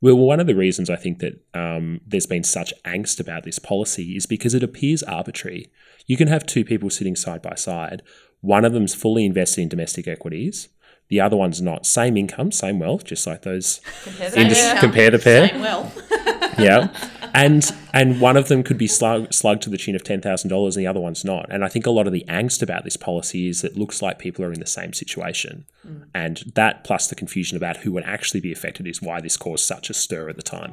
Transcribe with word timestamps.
Well, 0.00 0.16
one 0.16 0.40
of 0.40 0.46
the 0.46 0.54
reasons 0.54 0.90
I 0.90 0.96
think 0.96 1.20
that 1.20 1.40
um, 1.54 2.00
there's 2.06 2.26
been 2.26 2.44
such 2.44 2.72
angst 2.84 3.18
about 3.20 3.44
this 3.44 3.58
policy 3.58 4.16
is 4.16 4.26
because 4.26 4.54
it 4.54 4.62
appears 4.62 5.02
arbitrary. 5.02 5.70
You 6.06 6.16
can 6.16 6.28
have 6.28 6.46
two 6.46 6.64
people 6.64 6.90
sitting 6.90 7.16
side 7.16 7.42
by 7.42 7.54
side. 7.54 8.02
One 8.40 8.64
of 8.64 8.72
them's 8.72 8.94
fully 8.94 9.24
invested 9.24 9.62
in 9.62 9.68
domestic 9.68 10.06
equities. 10.06 10.68
The 11.08 11.20
other 11.20 11.36
one's 11.36 11.62
not. 11.62 11.86
Same 11.86 12.16
income, 12.16 12.50
same 12.52 12.78
wealth, 12.78 13.04
just 13.04 13.26
like 13.26 13.42
those. 13.42 13.80
Compare 14.02 14.30
the 14.30 14.40
Indus- 14.40 14.80
compare 14.80 15.10
the 15.10 15.18
pair. 15.18 15.48
Same 15.48 15.60
wealth. 15.60 16.02
yeah. 16.58 16.88
And 17.36 17.70
and 17.92 18.18
one 18.18 18.38
of 18.38 18.48
them 18.48 18.62
could 18.62 18.78
be 18.78 18.86
slug, 18.86 19.30
slugged 19.30 19.60
to 19.64 19.70
the 19.70 19.76
tune 19.76 19.94
of 19.94 20.02
ten 20.02 20.22
thousand 20.22 20.48
dollars, 20.48 20.74
and 20.74 20.82
the 20.82 20.88
other 20.88 21.00
one's 21.00 21.22
not. 21.22 21.46
And 21.50 21.62
I 21.62 21.68
think 21.68 21.84
a 21.84 21.90
lot 21.90 22.06
of 22.06 22.14
the 22.14 22.24
angst 22.28 22.62
about 22.62 22.84
this 22.84 22.96
policy 22.96 23.48
is 23.48 23.60
that 23.60 23.72
it 23.72 23.78
looks 23.78 24.00
like 24.00 24.18
people 24.18 24.42
are 24.42 24.54
in 24.54 24.60
the 24.60 24.64
same 24.64 24.94
situation, 24.94 25.66
mm. 25.86 26.04
and 26.14 26.50
that 26.54 26.82
plus 26.82 27.08
the 27.08 27.14
confusion 27.14 27.58
about 27.58 27.76
who 27.78 27.92
would 27.92 28.04
actually 28.04 28.40
be 28.40 28.52
affected 28.52 28.86
is 28.86 29.02
why 29.02 29.20
this 29.20 29.36
caused 29.36 29.66
such 29.66 29.90
a 29.90 29.94
stir 29.94 30.30
at 30.30 30.36
the 30.36 30.42
time. 30.42 30.72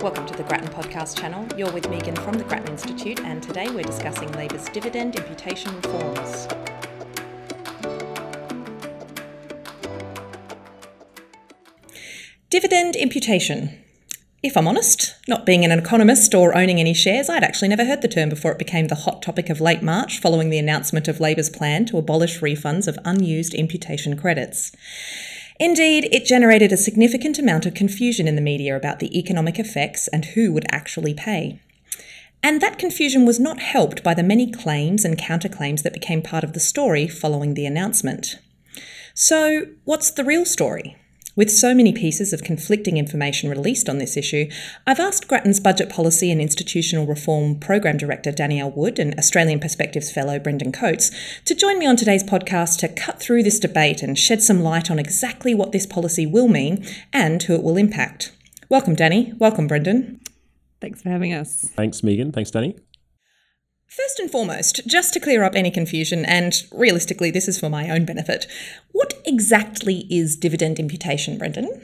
Welcome 0.00 0.26
to 0.26 0.34
the 0.36 0.44
Grattan 0.44 0.68
Podcast 0.68 1.18
channel. 1.18 1.44
You're 1.58 1.72
with 1.72 1.90
Megan 1.90 2.14
from 2.14 2.34
the 2.34 2.44
Grattan 2.44 2.68
Institute, 2.68 3.18
and 3.22 3.42
today 3.42 3.68
we're 3.68 3.82
discussing 3.82 4.30
Labor's 4.32 4.66
dividend 4.66 5.16
imputation 5.16 5.74
reforms. 5.74 6.46
Dividend 12.52 12.96
imputation. 12.96 13.82
If 14.42 14.58
I'm 14.58 14.68
honest, 14.68 15.14
not 15.26 15.46
being 15.46 15.64
an 15.64 15.70
economist 15.70 16.34
or 16.34 16.54
owning 16.54 16.78
any 16.78 16.92
shares, 16.92 17.30
I'd 17.30 17.42
actually 17.42 17.68
never 17.68 17.86
heard 17.86 18.02
the 18.02 18.08
term 18.08 18.28
before 18.28 18.52
it 18.52 18.58
became 18.58 18.88
the 18.88 18.94
hot 18.94 19.22
topic 19.22 19.48
of 19.48 19.58
late 19.58 19.82
March 19.82 20.20
following 20.20 20.50
the 20.50 20.58
announcement 20.58 21.08
of 21.08 21.18
Labor's 21.18 21.48
plan 21.48 21.86
to 21.86 21.96
abolish 21.96 22.40
refunds 22.40 22.86
of 22.86 22.98
unused 23.06 23.54
imputation 23.54 24.18
credits. 24.18 24.70
Indeed, 25.58 26.10
it 26.12 26.26
generated 26.26 26.72
a 26.72 26.76
significant 26.76 27.38
amount 27.38 27.64
of 27.64 27.72
confusion 27.72 28.28
in 28.28 28.36
the 28.36 28.42
media 28.42 28.76
about 28.76 28.98
the 28.98 29.18
economic 29.18 29.58
effects 29.58 30.06
and 30.08 30.26
who 30.26 30.52
would 30.52 30.66
actually 30.70 31.14
pay. 31.14 31.58
And 32.42 32.60
that 32.60 32.78
confusion 32.78 33.24
was 33.24 33.40
not 33.40 33.60
helped 33.60 34.04
by 34.04 34.12
the 34.12 34.22
many 34.22 34.52
claims 34.52 35.06
and 35.06 35.16
counterclaims 35.16 35.84
that 35.84 35.94
became 35.94 36.20
part 36.20 36.44
of 36.44 36.52
the 36.52 36.60
story 36.60 37.08
following 37.08 37.54
the 37.54 37.64
announcement. 37.64 38.36
So, 39.14 39.68
what's 39.84 40.10
the 40.10 40.24
real 40.24 40.44
story? 40.44 40.98
With 41.34 41.50
so 41.50 41.74
many 41.74 41.94
pieces 41.94 42.34
of 42.34 42.42
conflicting 42.42 42.98
information 42.98 43.48
released 43.48 43.88
on 43.88 43.96
this 43.96 44.18
issue, 44.18 44.50
I've 44.86 45.00
asked 45.00 45.28
Grattan's 45.28 45.60
Budget 45.60 45.88
Policy 45.88 46.30
and 46.30 46.42
Institutional 46.42 47.06
Reform 47.06 47.58
Program 47.58 47.96
Director 47.96 48.32
Danielle 48.32 48.70
Wood 48.70 48.98
and 48.98 49.14
Australian 49.18 49.58
Perspectives 49.58 50.12
Fellow 50.12 50.38
Brendan 50.38 50.72
Coates 50.72 51.10
to 51.46 51.54
join 51.54 51.78
me 51.78 51.86
on 51.86 51.96
today's 51.96 52.22
podcast 52.22 52.80
to 52.80 52.88
cut 52.88 53.18
through 53.18 53.44
this 53.44 53.58
debate 53.58 54.02
and 54.02 54.18
shed 54.18 54.42
some 54.42 54.60
light 54.60 54.90
on 54.90 54.98
exactly 54.98 55.54
what 55.54 55.72
this 55.72 55.86
policy 55.86 56.26
will 56.26 56.48
mean 56.48 56.84
and 57.14 57.42
who 57.44 57.54
it 57.54 57.62
will 57.62 57.78
impact. 57.78 58.36
Welcome, 58.68 58.94
Danny. 58.94 59.32
Welcome, 59.38 59.66
Brendan. 59.66 60.20
Thanks 60.82 61.00
for 61.00 61.08
having 61.08 61.32
us. 61.32 61.70
Thanks, 61.74 62.02
Megan. 62.02 62.32
Thanks, 62.32 62.50
Danny. 62.50 62.76
First 63.94 64.18
and 64.18 64.30
foremost, 64.30 64.86
just 64.86 65.12
to 65.12 65.20
clear 65.20 65.42
up 65.42 65.54
any 65.54 65.70
confusion, 65.70 66.24
and 66.24 66.54
realistically, 66.72 67.30
this 67.30 67.46
is 67.46 67.60
for 67.60 67.68
my 67.68 67.90
own 67.90 68.06
benefit, 68.06 68.46
what 68.92 69.12
exactly 69.26 70.06
is 70.08 70.34
dividend 70.34 70.78
imputation, 70.78 71.36
Brendan? 71.36 71.82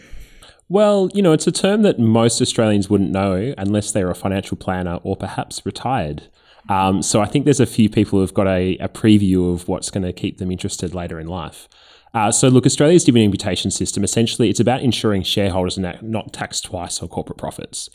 Well, 0.70 1.10
you 1.12 1.20
know, 1.20 1.32
it's 1.32 1.46
a 1.46 1.52
term 1.52 1.82
that 1.82 1.98
most 1.98 2.40
Australians 2.40 2.88
wouldn't 2.88 3.10
know 3.10 3.52
unless 3.58 3.92
they're 3.92 4.08
a 4.08 4.14
financial 4.14 4.56
planner 4.56 5.00
or 5.02 5.16
perhaps 5.16 5.66
retired. 5.66 6.30
Um, 6.70 7.02
so 7.02 7.20
I 7.20 7.26
think 7.26 7.44
there's 7.44 7.60
a 7.60 7.66
few 7.66 7.90
people 7.90 8.20
who've 8.20 8.32
got 8.32 8.46
a, 8.46 8.78
a 8.78 8.88
preview 8.88 9.52
of 9.52 9.68
what's 9.68 9.90
going 9.90 10.04
to 10.04 10.12
keep 10.14 10.38
them 10.38 10.50
interested 10.50 10.94
later 10.94 11.20
in 11.20 11.26
life. 11.26 11.68
Uh, 12.14 12.32
so, 12.32 12.48
look, 12.48 12.64
Australia's 12.64 13.04
dividend 13.04 13.26
imputation 13.26 13.70
system 13.70 14.02
essentially 14.02 14.48
it's 14.48 14.60
about 14.60 14.80
ensuring 14.80 15.24
shareholders 15.24 15.78
are 15.78 15.98
not 16.00 16.32
taxed 16.32 16.64
twice 16.64 17.02
on 17.02 17.08
corporate 17.08 17.36
profits. 17.36 17.90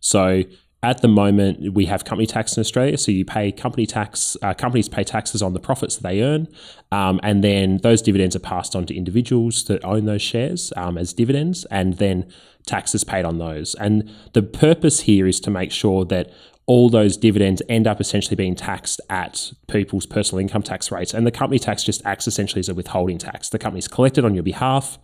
So, 0.00 0.44
at 0.82 1.02
the 1.02 1.08
moment, 1.08 1.74
we 1.74 1.86
have 1.86 2.04
company 2.04 2.26
tax 2.26 2.56
in 2.56 2.60
Australia. 2.60 2.96
So 2.96 3.10
you 3.10 3.24
pay 3.24 3.50
company 3.50 3.84
tax, 3.84 4.36
uh, 4.42 4.54
companies 4.54 4.88
pay 4.88 5.02
taxes 5.02 5.42
on 5.42 5.52
the 5.52 5.58
profits 5.58 5.96
that 5.96 6.02
they 6.04 6.22
earn. 6.22 6.46
Um, 6.92 7.18
and 7.24 7.42
then 7.42 7.78
those 7.78 8.00
dividends 8.00 8.36
are 8.36 8.40
passed 8.40 8.76
on 8.76 8.86
to 8.86 8.96
individuals 8.96 9.64
that 9.64 9.84
own 9.84 10.04
those 10.04 10.22
shares 10.22 10.72
um, 10.76 10.96
as 10.96 11.12
dividends. 11.12 11.64
And 11.70 11.94
then 11.94 12.30
taxes 12.64 13.02
paid 13.02 13.24
on 13.24 13.38
those. 13.38 13.74
And 13.74 14.08
the 14.34 14.42
purpose 14.42 15.00
here 15.00 15.26
is 15.26 15.40
to 15.40 15.50
make 15.50 15.72
sure 15.72 16.04
that 16.04 16.30
all 16.66 16.90
those 16.90 17.16
dividends 17.16 17.62
end 17.68 17.86
up 17.86 18.00
essentially 18.00 18.36
being 18.36 18.54
taxed 18.54 19.00
at 19.08 19.52
people's 19.68 20.06
personal 20.06 20.38
income 20.38 20.62
tax 20.62 20.92
rates. 20.92 21.12
And 21.12 21.26
the 21.26 21.32
company 21.32 21.58
tax 21.58 21.82
just 21.82 22.04
acts 22.04 22.28
essentially 22.28 22.60
as 22.60 22.68
a 22.68 22.74
withholding 22.74 23.18
tax. 23.18 23.48
The 23.48 23.58
company's 23.58 23.88
collected 23.88 24.24
on 24.24 24.34
your 24.34 24.42
behalf 24.44 24.98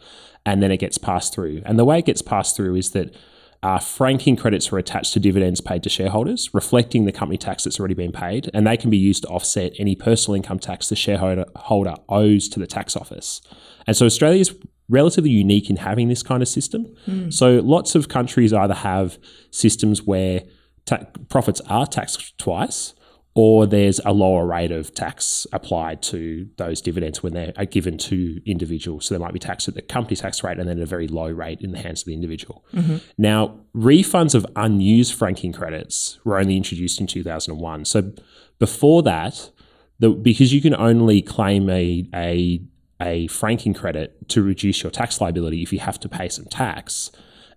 and 0.46 0.62
then 0.62 0.70
it 0.70 0.76
gets 0.76 0.98
passed 0.98 1.34
through. 1.34 1.62
And 1.64 1.78
the 1.78 1.84
way 1.84 1.98
it 1.98 2.04
gets 2.04 2.22
passed 2.22 2.54
through 2.54 2.76
is 2.76 2.90
that 2.90 3.16
uh, 3.64 3.78
franking 3.78 4.36
credits 4.36 4.70
are 4.70 4.76
attached 4.76 5.14
to 5.14 5.18
dividends 5.18 5.58
paid 5.62 5.82
to 5.82 5.88
shareholders, 5.88 6.52
reflecting 6.52 7.06
the 7.06 7.12
company 7.12 7.38
tax 7.38 7.64
that's 7.64 7.80
already 7.80 7.94
been 7.94 8.12
paid, 8.12 8.50
and 8.52 8.66
they 8.66 8.76
can 8.76 8.90
be 8.90 8.98
used 8.98 9.22
to 9.22 9.28
offset 9.28 9.72
any 9.78 9.96
personal 9.96 10.34
income 10.34 10.58
tax 10.58 10.90
the 10.90 10.94
shareholder 10.94 11.46
holder 11.56 11.94
owes 12.10 12.46
to 12.50 12.60
the 12.60 12.66
tax 12.66 12.94
office. 12.94 13.40
And 13.86 13.96
so 13.96 14.04
Australia 14.04 14.38
is 14.38 14.54
relatively 14.90 15.30
unique 15.30 15.70
in 15.70 15.76
having 15.76 16.08
this 16.08 16.22
kind 16.22 16.42
of 16.42 16.48
system. 16.48 16.94
Mm. 17.06 17.32
So 17.32 17.60
lots 17.64 17.94
of 17.94 18.06
countries 18.06 18.52
either 18.52 18.74
have 18.74 19.16
systems 19.50 20.02
where 20.02 20.42
ta- 20.84 21.06
profits 21.30 21.62
are 21.62 21.86
taxed 21.86 22.36
twice, 22.36 22.92
or 23.34 23.66
there's 23.66 24.00
a 24.04 24.12
lower 24.12 24.46
rate 24.46 24.70
of 24.70 24.94
tax 24.94 25.44
applied 25.52 26.00
to 26.00 26.48
those 26.56 26.80
dividends 26.80 27.22
when 27.22 27.34
they 27.34 27.52
are 27.56 27.64
given 27.64 27.98
to 27.98 28.40
individuals. 28.48 29.06
So 29.06 29.14
they 29.14 29.18
might 29.18 29.32
be 29.32 29.40
taxed 29.40 29.66
at 29.66 29.74
the 29.74 29.82
company 29.82 30.14
tax 30.14 30.44
rate 30.44 30.58
and 30.60 30.68
then 30.68 30.80
a 30.80 30.86
very 30.86 31.08
low 31.08 31.28
rate 31.28 31.60
in 31.60 31.72
the 31.72 31.78
hands 31.78 32.02
of 32.02 32.06
the 32.06 32.14
individual. 32.14 32.64
Mm-hmm. 32.72 32.98
Now, 33.18 33.58
refunds 33.74 34.36
of 34.36 34.46
unused 34.54 35.14
franking 35.14 35.52
credits 35.52 36.20
were 36.24 36.38
only 36.38 36.56
introduced 36.56 37.00
in 37.00 37.08
2001. 37.08 37.86
So 37.86 38.12
before 38.60 39.02
that, 39.02 39.50
the, 39.98 40.10
because 40.10 40.52
you 40.52 40.60
can 40.60 40.74
only 40.76 41.20
claim 41.20 41.68
a, 41.68 42.08
a, 42.14 42.62
a 43.00 43.26
franking 43.26 43.74
credit 43.74 44.28
to 44.28 44.42
reduce 44.42 44.84
your 44.84 44.92
tax 44.92 45.20
liability 45.20 45.60
if 45.62 45.72
you 45.72 45.80
have 45.80 45.98
to 46.00 46.08
pay 46.08 46.28
some 46.28 46.44
tax. 46.44 47.10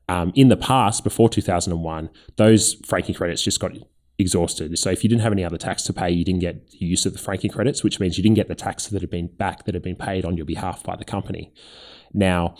Um, 0.09 0.31
in 0.35 0.47
the 0.47 0.57
past, 0.57 1.03
before 1.03 1.29
2001, 1.29 2.09
those 2.37 2.75
franking 2.85 3.13
credits 3.13 3.43
just 3.43 3.59
got 3.59 3.73
exhausted. 4.19 4.77
So 4.79 4.89
if 4.89 5.03
you 5.03 5.09
didn't 5.09 5.21
have 5.21 5.31
any 5.31 5.43
other 5.43 5.57
tax 5.57 5.83
to 5.83 5.93
pay, 5.93 6.09
you 6.09 6.25
didn't 6.25 6.41
get 6.41 6.71
the 6.71 6.85
use 6.85 7.05
of 7.05 7.13
the 7.13 7.19
franking 7.19 7.51
credits, 7.51 7.83
which 7.83 7.99
means 7.99 8.17
you 8.17 8.23
didn't 8.23 8.35
get 8.35 8.47
the 8.47 8.55
tax 8.55 8.87
that 8.87 9.01
had 9.01 9.09
been 9.09 9.27
back 9.27 9.65
that 9.65 9.75
had 9.75 9.83
been 9.83 9.95
paid 9.95 10.25
on 10.25 10.35
your 10.37 10.45
behalf 10.45 10.83
by 10.83 10.95
the 10.95 11.05
company. 11.05 11.53
Now, 12.13 12.55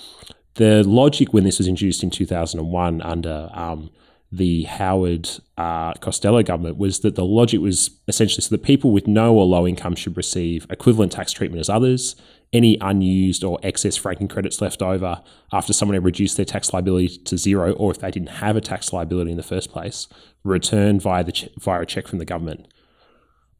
the 0.55 0.83
logic 0.83 1.33
when 1.33 1.43
this 1.43 1.57
was 1.57 1.67
introduced 1.67 2.03
in 2.03 2.09
2001 2.09 3.01
under 3.01 3.49
um, 3.53 3.89
the 4.31 4.63
Howard 4.63 5.29
uh, 5.57 5.93
Costello 5.93 6.43
government 6.43 6.77
was 6.77 6.99
that 6.99 7.15
the 7.15 7.25
logic 7.25 7.61
was 7.61 7.91
essentially 8.07 8.41
so 8.41 8.49
that 8.49 8.63
people 8.63 8.91
with 8.91 9.07
no 9.07 9.33
or 9.33 9.45
low 9.45 9.67
income 9.67 9.95
should 9.95 10.17
receive 10.17 10.67
equivalent 10.69 11.11
tax 11.11 11.31
treatment 11.31 11.59
as 11.59 11.69
others. 11.69 12.15
Any 12.53 12.77
unused 12.79 13.43
or 13.43 13.59
excess 13.61 13.97
franking 13.97 14.29
credits 14.29 14.61
left 14.61 14.81
over 14.81 15.21
after 15.51 15.73
someone 15.73 15.95
had 15.95 16.05
reduced 16.05 16.37
their 16.37 16.45
tax 16.45 16.71
liability 16.71 17.17
to 17.17 17.37
zero, 17.37 17.73
or 17.73 17.91
if 17.91 17.99
they 17.99 18.09
didn't 18.09 18.29
have 18.29 18.55
a 18.55 18.61
tax 18.61 18.93
liability 18.93 19.31
in 19.31 19.37
the 19.37 19.43
first 19.43 19.71
place, 19.71 20.07
returned 20.43 21.01
via 21.01 21.23
the 21.23 21.33
ch- 21.33 21.49
via 21.59 21.81
a 21.81 21.85
check 21.85 22.07
from 22.07 22.19
the 22.19 22.25
government. 22.25 22.67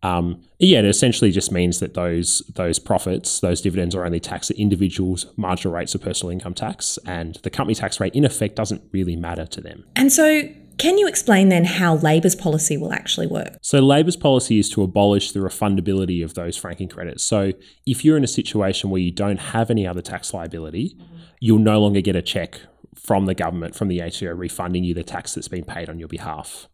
Um, 0.04 0.44
yeah, 0.60 0.80
it 0.80 0.86
essentially 0.86 1.32
just 1.32 1.52
means 1.52 1.80
that 1.80 1.96
those 1.96 2.44
those 2.56 2.80
profits, 2.80 3.40
those 3.40 3.62
dividends, 3.62 3.96
are 3.96 4.06
only 4.06 4.20
taxed 4.20 4.52
at 4.52 4.58
individuals' 4.58 5.26
marginal 5.36 5.76
rates 5.76 5.96
of 5.96 6.02
personal 6.02 6.32
income 6.32 6.54
tax, 6.54 6.98
and 7.06 7.36
the 7.44 7.50
company 7.50 7.76
tax 7.76 8.00
rate, 8.00 8.14
in 8.16 8.24
effect, 8.24 8.56
doesn't 8.56 8.84
really 8.92 9.16
matter 9.16 9.46
to 9.48 9.60
them. 9.60 9.86
And 9.96 10.14
so, 10.14 10.44
can 10.78 10.98
you 10.98 11.08
explain 11.08 11.50
then 11.50 11.66
how 11.66 11.96
Labor's 11.96 12.36
policy 12.36 12.78
will 12.78 12.94
actually 12.94 13.28
work? 13.28 13.58
So, 13.62 13.80
Labor's 13.80 14.16
policy 14.16 14.60
is 14.60 14.70
to 14.72 14.84
abolish 14.84 15.32
the 15.32 15.40
refundability 15.40 16.24
of 16.24 16.34
those 16.34 16.58
franking 16.58 16.88
credits. 16.88 17.24
So, 17.24 17.54
if 17.86 18.06
you're 18.06 18.18
in 18.18 18.24
a 18.24 18.28
situation 18.28 18.90
where 18.90 19.02
you 19.02 19.12
don't 19.12 19.40
have 19.40 19.70
any 19.70 19.88
other 19.88 20.02
tax 20.02 20.34
liability, 20.34 20.96
mm-hmm. 20.96 21.16
you'll 21.40 21.60
no 21.60 21.80
longer 21.80 22.02
get 22.02 22.16
a 22.16 22.22
check 22.22 22.62
from 22.96 23.26
the 23.26 23.36
government, 23.36 23.76
from 23.76 23.88
the 23.88 24.02
ATO, 24.02 24.32
refunding 24.34 24.84
you 24.84 24.94
the 24.94 25.04
tax 25.04 25.36
that's 25.36 25.48
been 25.48 25.64
paid 25.64 25.90
on 25.90 26.00
your 26.00 26.08
behalf. 26.08 26.68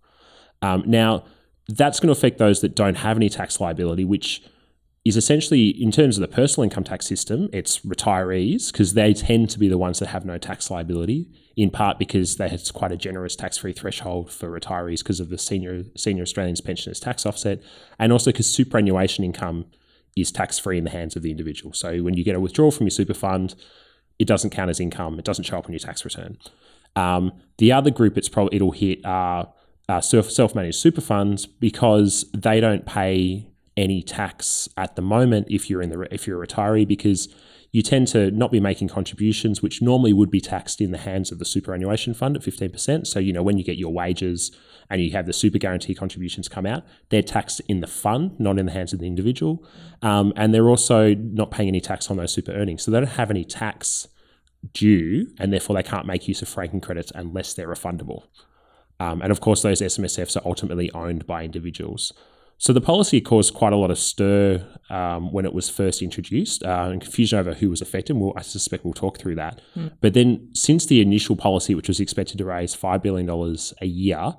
Um, 0.61 0.83
now, 0.85 1.25
that's 1.67 1.99
going 1.99 2.13
to 2.13 2.17
affect 2.17 2.37
those 2.37 2.61
that 2.61 2.75
don't 2.75 2.95
have 2.95 3.17
any 3.17 3.29
tax 3.29 3.59
liability, 3.59 4.05
which 4.05 4.41
is 5.05 5.17
essentially, 5.17 5.69
in 5.69 5.91
terms 5.91 6.17
of 6.17 6.21
the 6.21 6.33
personal 6.33 6.63
income 6.63 6.83
tax 6.83 7.05
system, 7.05 7.49
it's 7.51 7.79
retirees 7.79 8.71
because 8.71 8.93
they 8.93 9.13
tend 9.13 9.49
to 9.49 9.59
be 9.59 9.67
the 9.67 9.77
ones 9.77 9.99
that 9.99 10.07
have 10.07 10.25
no 10.25 10.37
tax 10.37 10.71
liability. 10.71 11.27
In 11.55 11.69
part 11.69 11.99
because 11.99 12.37
they 12.37 12.49
have 12.49 12.63
quite 12.73 12.91
a 12.91 12.97
generous 12.97 13.35
tax-free 13.35 13.73
threshold 13.73 14.31
for 14.31 14.49
retirees 14.49 15.03
because 15.03 15.19
of 15.19 15.29
the 15.29 15.37
senior 15.37 15.83
senior 15.95 16.23
Australians 16.23 16.61
pensioners 16.61 16.99
tax 16.99 17.27
offset, 17.27 17.61
and 17.99 18.11
also 18.11 18.31
because 18.31 18.51
superannuation 18.51 19.23
income 19.23 19.65
is 20.17 20.31
tax-free 20.31 20.79
in 20.79 20.83
the 20.83 20.89
hands 20.89 21.15
of 21.15 21.21
the 21.21 21.29
individual. 21.29 21.71
So 21.71 22.01
when 22.01 22.15
you 22.15 22.23
get 22.23 22.35
a 22.35 22.39
withdrawal 22.39 22.71
from 22.71 22.87
your 22.87 22.91
super 22.91 23.13
fund, 23.13 23.53
it 24.17 24.25
doesn't 24.25 24.49
count 24.49 24.71
as 24.71 24.79
income. 24.79 25.19
It 25.19 25.25
doesn't 25.25 25.43
show 25.43 25.59
up 25.59 25.65
on 25.65 25.73
your 25.73 25.79
tax 25.79 26.03
return. 26.03 26.39
Um, 26.95 27.33
the 27.59 27.71
other 27.71 27.91
group 27.91 28.17
it's 28.17 28.29
probably 28.29 28.55
it'll 28.55 28.71
hit 28.71 29.05
are 29.05 29.53
uh, 29.87 30.01
self-managed 30.01 30.79
super 30.79 31.01
funds 31.01 31.45
because 31.45 32.25
they 32.35 32.61
don't 32.61 32.87
pay 32.87 33.47
any 33.75 34.01
tax 34.01 34.69
at 34.77 34.95
the 34.95 35.01
moment 35.01 35.47
if 35.49 35.69
you're 35.69 35.81
in 35.81 35.89
the 35.89 36.13
if 36.13 36.27
you're 36.27 36.41
a 36.41 36.47
retiree 36.47 36.87
because 36.87 37.33
you 37.73 37.81
tend 37.81 38.07
to 38.07 38.29
not 38.29 38.51
be 38.51 38.59
making 38.59 38.87
contributions, 38.87 39.63
which 39.63 39.81
normally 39.81 40.13
would 40.13 40.29
be 40.29 40.39
taxed 40.39 40.79
in 40.79 40.91
the 40.91 40.97
hands 40.99 41.31
of 41.31 41.39
the 41.39 41.45
superannuation 41.45 42.13
fund 42.13 42.37
at 42.37 42.43
15%. 42.43 43.07
So, 43.07 43.19
you 43.19 43.33
know, 43.33 43.41
when 43.41 43.57
you 43.57 43.63
get 43.63 43.77
your 43.77 43.91
wages 43.91 44.55
and 44.91 45.01
you 45.01 45.11
have 45.13 45.25
the 45.25 45.33
super 45.33 45.57
guarantee 45.57 45.95
contributions 45.95 46.47
come 46.47 46.67
out, 46.67 46.83
they're 47.09 47.23
taxed 47.23 47.61
in 47.67 47.81
the 47.81 47.87
fund, 47.87 48.39
not 48.39 48.59
in 48.59 48.67
the 48.67 48.71
hands 48.71 48.93
of 48.93 48.99
the 48.99 49.07
individual. 49.07 49.67
Um, 50.03 50.33
and 50.35 50.53
they're 50.53 50.69
also 50.69 51.15
not 51.15 51.49
paying 51.49 51.67
any 51.67 51.81
tax 51.81 52.11
on 52.11 52.17
those 52.17 52.31
super 52.31 52.51
earnings. 52.51 52.83
So 52.83 52.91
they 52.91 52.99
don't 52.99 53.07
have 53.07 53.31
any 53.31 53.43
tax 53.43 54.07
due, 54.71 55.33
and 55.39 55.51
therefore 55.51 55.75
they 55.75 55.83
can't 55.83 56.05
make 56.05 56.27
use 56.27 56.43
of 56.43 56.47
franking 56.47 56.79
credits 56.79 57.11
unless 57.15 57.55
they're 57.55 57.67
refundable. 57.67 58.25
Um, 58.99 59.23
and 59.23 59.31
of 59.31 59.41
course, 59.41 59.63
those 59.63 59.81
SMSFs 59.81 60.37
are 60.37 60.47
ultimately 60.47 60.91
owned 60.91 61.25
by 61.25 61.43
individuals. 61.43 62.13
So 62.57 62.71
the 62.71 62.81
policy 62.81 63.19
caused 63.19 63.53
quite 63.53 63.73
a 63.73 63.75
lot 63.75 63.91
of 63.91 63.99
stir 63.99 64.65
um, 64.89 65.31
when 65.31 65.45
it 65.45 65.53
was 65.53 65.69
first 65.69 66.01
introduced 66.01 66.63
uh, 66.63 66.87
and 66.91 67.01
confusion 67.01 67.39
over 67.39 67.53
who 67.53 67.69
was 67.69 67.81
affected. 67.81 68.15
We'll, 68.15 68.33
I 68.37 68.41
suspect 68.41 68.85
we'll 68.85 68.93
talk 68.93 69.17
through 69.17 69.35
that. 69.35 69.59
Mm. 69.75 69.93
But 70.01 70.13
then, 70.13 70.49
since 70.53 70.85
the 70.85 71.01
initial 71.01 71.35
policy, 71.35 71.75
which 71.75 71.87
was 71.87 71.99
expected 71.99 72.37
to 72.37 72.45
raise 72.45 72.75
$5 72.75 73.01
billion 73.01 73.29
a 73.81 73.85
year, 73.85 74.33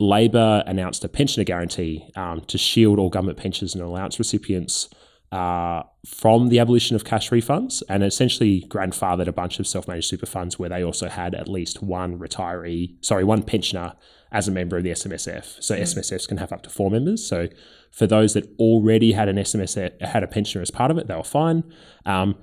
Labor 0.00 0.62
announced 0.66 1.04
a 1.04 1.08
pensioner 1.08 1.44
guarantee 1.44 2.08
um, 2.14 2.40
to 2.42 2.56
shield 2.56 2.98
all 2.98 3.10
government 3.10 3.38
pensions 3.38 3.74
and 3.74 3.82
allowance 3.82 4.18
recipients 4.18 4.88
uh, 5.32 5.82
from 6.06 6.48
the 6.48 6.58
abolition 6.58 6.96
of 6.96 7.04
cash 7.04 7.30
refunds 7.30 7.82
and 7.88 8.02
essentially 8.02 8.64
grandfathered 8.68 9.26
a 9.26 9.32
bunch 9.32 9.58
of 9.58 9.66
self-managed 9.66 10.08
super 10.08 10.26
funds 10.26 10.58
where 10.58 10.68
they 10.68 10.82
also 10.82 11.08
had 11.08 11.34
at 11.34 11.48
least 11.48 11.82
one 11.82 12.18
retiree, 12.18 12.94
sorry, 13.04 13.24
one 13.24 13.42
pensioner 13.42 13.92
as 14.30 14.48
a 14.48 14.50
member 14.50 14.76
of 14.76 14.84
the 14.84 14.90
SMSF. 14.90 15.62
So 15.62 15.76
mm. 15.76 15.82
SMSFs 15.82 16.28
can 16.28 16.36
have 16.36 16.52
up 16.52 16.62
to 16.62 16.70
four 16.70 16.90
members. 16.90 17.26
So 17.26 17.48
for 17.90 18.06
those 18.06 18.34
that 18.34 18.48
already 18.58 19.12
had 19.12 19.28
an 19.28 19.36
SMSF, 19.36 20.00
had 20.00 20.22
a 20.22 20.26
pensioner 20.26 20.62
as 20.62 20.70
part 20.70 20.90
of 20.90 20.98
it, 20.98 21.06
they 21.06 21.14
were 21.14 21.24
fine. 21.24 21.64
Um, 22.04 22.36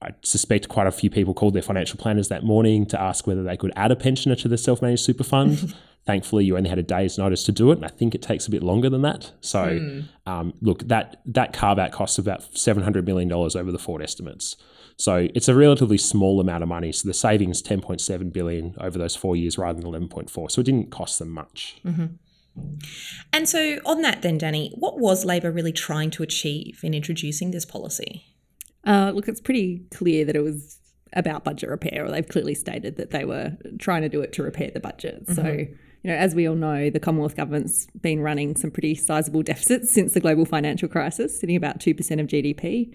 I 0.00 0.10
suspect 0.22 0.68
quite 0.68 0.86
a 0.86 0.92
few 0.92 1.10
people 1.10 1.34
called 1.34 1.54
their 1.54 1.62
financial 1.62 1.98
planners 1.98 2.28
that 2.28 2.44
morning 2.44 2.86
to 2.86 3.00
ask 3.00 3.26
whether 3.26 3.42
they 3.42 3.56
could 3.56 3.72
add 3.74 3.90
a 3.90 3.96
pensioner 3.96 4.36
to 4.36 4.48
the 4.48 4.56
self-managed 4.56 5.04
super 5.04 5.24
fund. 5.24 5.74
Thankfully, 6.06 6.44
you 6.44 6.56
only 6.56 6.70
had 6.70 6.78
a 6.78 6.82
day's 6.82 7.18
notice 7.18 7.42
to 7.44 7.52
do 7.52 7.70
it, 7.70 7.76
and 7.76 7.84
I 7.84 7.88
think 7.88 8.14
it 8.14 8.22
takes 8.22 8.46
a 8.46 8.50
bit 8.50 8.62
longer 8.62 8.88
than 8.88 9.02
that. 9.02 9.32
So, 9.42 9.78
mm. 9.78 10.08
um, 10.24 10.54
look, 10.62 10.86
that 10.88 11.20
that 11.26 11.52
carve 11.52 11.78
out 11.78 11.92
costs 11.92 12.16
about 12.16 12.56
seven 12.56 12.82
hundred 12.82 13.04
million 13.04 13.28
dollars 13.28 13.54
over 13.54 13.70
the 13.70 13.78
forward 13.78 14.02
estimates. 14.02 14.56
So 14.98 15.28
it's 15.34 15.48
a 15.48 15.54
relatively 15.54 15.98
small 15.98 16.40
amount 16.40 16.62
of 16.62 16.68
money. 16.68 16.92
So 16.92 17.08
the 17.08 17.14
savings 17.14 17.62
ten 17.62 17.80
point 17.80 18.00
seven 18.00 18.30
billion 18.30 18.74
over 18.80 18.98
those 18.98 19.16
four 19.16 19.36
years 19.36 19.56
rather 19.56 19.78
than 19.78 19.86
eleven 19.86 20.08
point 20.08 20.28
four. 20.28 20.50
So 20.50 20.60
it 20.60 20.64
didn't 20.64 20.90
cost 20.90 21.18
them 21.18 21.30
much. 21.30 21.80
Mm-hmm. 21.84 22.06
And 23.32 23.48
so, 23.48 23.78
on 23.84 24.02
that, 24.02 24.22
then, 24.22 24.36
Danny, 24.36 24.72
what 24.76 24.98
was 24.98 25.24
Labor 25.24 25.52
really 25.52 25.72
trying 25.72 26.10
to 26.10 26.24
achieve 26.24 26.80
in 26.82 26.92
introducing 26.92 27.52
this 27.52 27.64
policy? 27.64 28.24
Uh, 28.84 29.12
look, 29.14 29.28
it's 29.28 29.40
pretty 29.40 29.86
clear 29.92 30.24
that 30.24 30.34
it 30.34 30.42
was 30.42 30.80
about 31.12 31.44
budget 31.44 31.68
repair, 31.68 32.04
or 32.04 32.10
they've 32.10 32.26
clearly 32.26 32.56
stated 32.56 32.96
that 32.96 33.10
they 33.10 33.24
were 33.24 33.56
trying 33.78 34.02
to 34.02 34.08
do 34.08 34.20
it 34.20 34.32
to 34.32 34.42
repair 34.42 34.72
the 34.72 34.80
budget. 34.80 35.24
Mm-hmm. 35.26 35.34
So 35.34 35.66
you 36.02 36.10
know, 36.10 36.16
as 36.16 36.34
we 36.34 36.48
all 36.48 36.54
know, 36.54 36.90
the 36.90 37.00
Commonwealth 37.00 37.36
government's 37.36 37.86
been 38.00 38.20
running 38.20 38.56
some 38.56 38.70
pretty 38.70 38.94
sizable 38.94 39.42
deficits 39.42 39.92
since 39.92 40.14
the 40.14 40.20
global 40.20 40.44
financial 40.44 40.88
crisis, 40.88 41.38
sitting 41.38 41.56
about 41.56 41.80
2% 41.80 41.98
of 42.20 42.26
GDP. 42.26 42.94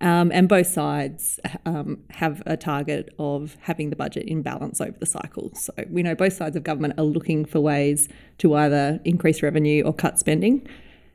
Um, 0.00 0.30
and 0.32 0.48
both 0.48 0.68
sides 0.68 1.40
um, 1.66 1.98
have 2.10 2.40
a 2.46 2.56
target 2.56 3.12
of 3.18 3.56
having 3.60 3.90
the 3.90 3.96
budget 3.96 4.26
in 4.26 4.42
balance 4.42 4.80
over 4.80 4.96
the 4.98 5.06
cycle. 5.06 5.52
So 5.54 5.72
we 5.90 6.04
know 6.04 6.14
both 6.14 6.34
sides 6.34 6.54
of 6.54 6.62
government 6.62 6.94
are 6.98 7.04
looking 7.04 7.44
for 7.44 7.58
ways 7.60 8.08
to 8.38 8.54
either 8.54 9.00
increase 9.04 9.42
revenue 9.42 9.82
or 9.82 9.92
cut 9.92 10.18
spending. 10.18 10.66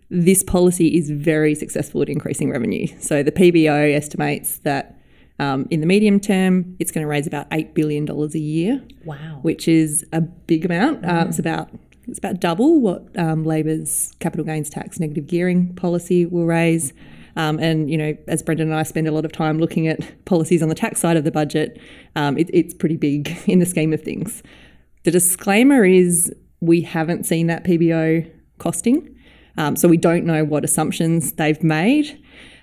This 0.10 0.44
policy 0.44 0.98
is 0.98 1.10
very 1.10 1.56
successful 1.56 2.02
at 2.02 2.10
increasing 2.10 2.50
revenue. 2.50 2.88
So 3.00 3.24
the 3.24 3.32
PBO 3.32 3.96
estimates 3.96 4.58
that 4.60 5.00
um, 5.40 5.68
in 5.72 5.80
the 5.80 5.88
medium 5.88 6.20
term, 6.20 6.76
it's 6.80 6.92
going 6.92 7.04
to 7.04 7.08
raise 7.08 7.26
about 7.26 7.48
eight 7.52 7.74
billion 7.74 8.06
dollars 8.06 8.36
a 8.36 8.40
year. 8.40 8.84
Wow, 9.06 9.40
which 9.42 9.68
is 9.68 10.06
a 10.12 10.22
big 10.22 10.66
amount. 10.66 11.02
Mm. 11.02 11.10
Um, 11.10 11.28
it's 11.30 11.40
about 11.40 11.70
it's 12.08 12.20
about 12.20 12.40
double 12.40 12.80
what 12.80 13.08
um, 13.18 13.44
Labor's 13.44 14.14
capital 14.20 14.46
gains 14.46 14.70
tax 14.70 15.00
negative 15.00 15.26
gearing 15.26 15.74
policy 15.76 16.26
will 16.26 16.46
raise. 16.46 16.94
Um, 17.36 17.60
and 17.60 17.90
you 17.90 17.98
know, 17.98 18.16
as 18.28 18.44
Brendan 18.44 18.70
and 18.70 18.80
I 18.80 18.84
spend 18.84 19.08
a 19.08 19.12
lot 19.12 19.26
of 19.26 19.32
time 19.32 19.60
looking 19.60 19.88
at 19.88 20.26
policies 20.26 20.62
on 20.62 20.70
the 20.70 20.76
tax 20.76 21.00
side 21.00 21.18
of 21.18 21.24
the 21.24 21.32
budget, 21.32 21.80
um, 22.16 22.38
it, 22.38 22.50
it's 22.54 22.74
pretty 22.74 22.98
big 22.98 23.36
in 23.48 23.60
the 23.60 23.66
scheme 23.66 23.94
of 23.94 24.02
things. 24.02 24.44
The 25.04 25.12
disclaimer 25.12 25.84
is 25.84 26.34
we 26.60 26.82
haven't 26.82 27.26
seen 27.26 27.48
that 27.48 27.64
PBO 27.64 28.30
costing, 28.58 29.16
um, 29.58 29.76
so 29.76 29.88
we 29.88 29.98
don't 29.98 30.26
know 30.26 30.44
what 30.44 30.64
assumptions 30.64 31.34
they've 31.34 31.62
made. 31.62 32.20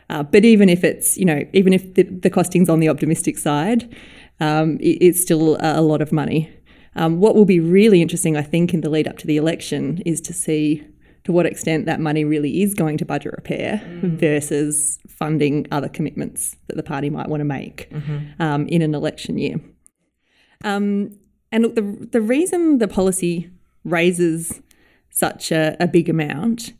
Uh, 0.08 0.25
but 0.25 0.44
even 0.44 0.69
if 0.69 0.82
it's, 0.82 1.17
you 1.17 1.25
know, 1.25 1.44
even 1.52 1.72
if 1.72 1.94
the, 1.94 2.02
the 2.02 2.31
costing's 2.31 2.69
on 2.69 2.81
the 2.81 2.88
optimistic 2.88 3.38
side, 3.38 3.94
um, 4.40 4.76
it, 4.81 4.99
it's 5.00 5.22
still 5.22 5.56
a, 5.61 5.81
lot 5.81 6.02
of 6.02 6.11
money. 6.11 6.52
Um, 6.96 7.20
what 7.20 7.37
will 7.37 7.44
be 7.44 7.61
really 7.61 8.02
interesting, 8.02 8.37
I 8.37 8.43
think, 8.43 8.75
in 8.75 8.81
the 8.81 8.90
lead 8.90 9.06
up 9.06 9.19
to 9.19 9.26
the 9.28 9.37
election 9.37 10.02
is 10.05 10.20
to 10.22 10.32
see 10.32 10.84
to 11.25 11.32
what 11.32 11.46
extent 11.46 11.87
that 11.87 12.00
money 12.00 12.25
really 12.25 12.62
is 12.62 12.75
going 12.75 12.96
to 12.99 13.05
budget 13.05 13.32
repair 13.32 13.82
mm. 13.84 14.19
versus 14.19 14.99
funding 15.08 15.67
other 15.70 15.88
commitments 15.88 16.56
that 16.67 16.76
the 16.76 16.82
party 16.82 17.11
might 17.11 17.28
want 17.28 17.40
to 17.40 17.44
make 17.44 17.90
mm-hmm. 17.90 18.43
um, 18.43 18.67
in 18.69 18.82
an 18.82 18.94
election 18.94 19.37
year. 19.37 19.56
Um, 20.64 21.19
and 21.52 21.64
look, 21.64 21.75
the, 21.75 21.82
the 21.82 22.20
reason 22.20 22.78
the 22.78 22.88
policy 22.88 23.50
raises 23.84 24.61
such 25.11 25.50
a, 25.50 25.76
a 25.81 25.87
big 25.87 26.08
amount 26.08 26.72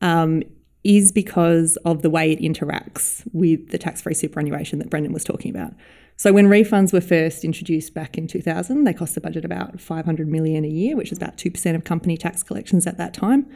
um, 0.00 0.42
is 0.84 1.12
because 1.12 1.76
of 1.84 2.02
the 2.02 2.10
way 2.10 2.32
it 2.32 2.40
interacts 2.40 3.26
with 3.32 3.70
the 3.70 3.78
tax 3.78 4.02
free 4.02 4.14
superannuation 4.14 4.78
that 4.78 4.90
Brendan 4.90 5.12
was 5.12 5.24
talking 5.24 5.50
about. 5.50 5.72
So 6.16 6.32
when 6.32 6.46
refunds 6.46 6.92
were 6.92 7.00
first 7.00 7.44
introduced 7.44 7.92
back 7.92 8.16
in 8.16 8.26
2000, 8.26 8.84
they 8.84 8.94
cost 8.94 9.14
the 9.14 9.20
budget 9.20 9.44
about 9.44 9.80
500 9.80 10.28
million 10.28 10.64
a 10.64 10.68
year, 10.68 10.96
which 10.96 11.12
is 11.12 11.18
about 11.18 11.36
2% 11.36 11.74
of 11.74 11.84
company 11.84 12.16
tax 12.16 12.42
collections 12.42 12.86
at 12.86 12.96
that 12.96 13.12
time. 13.12 13.46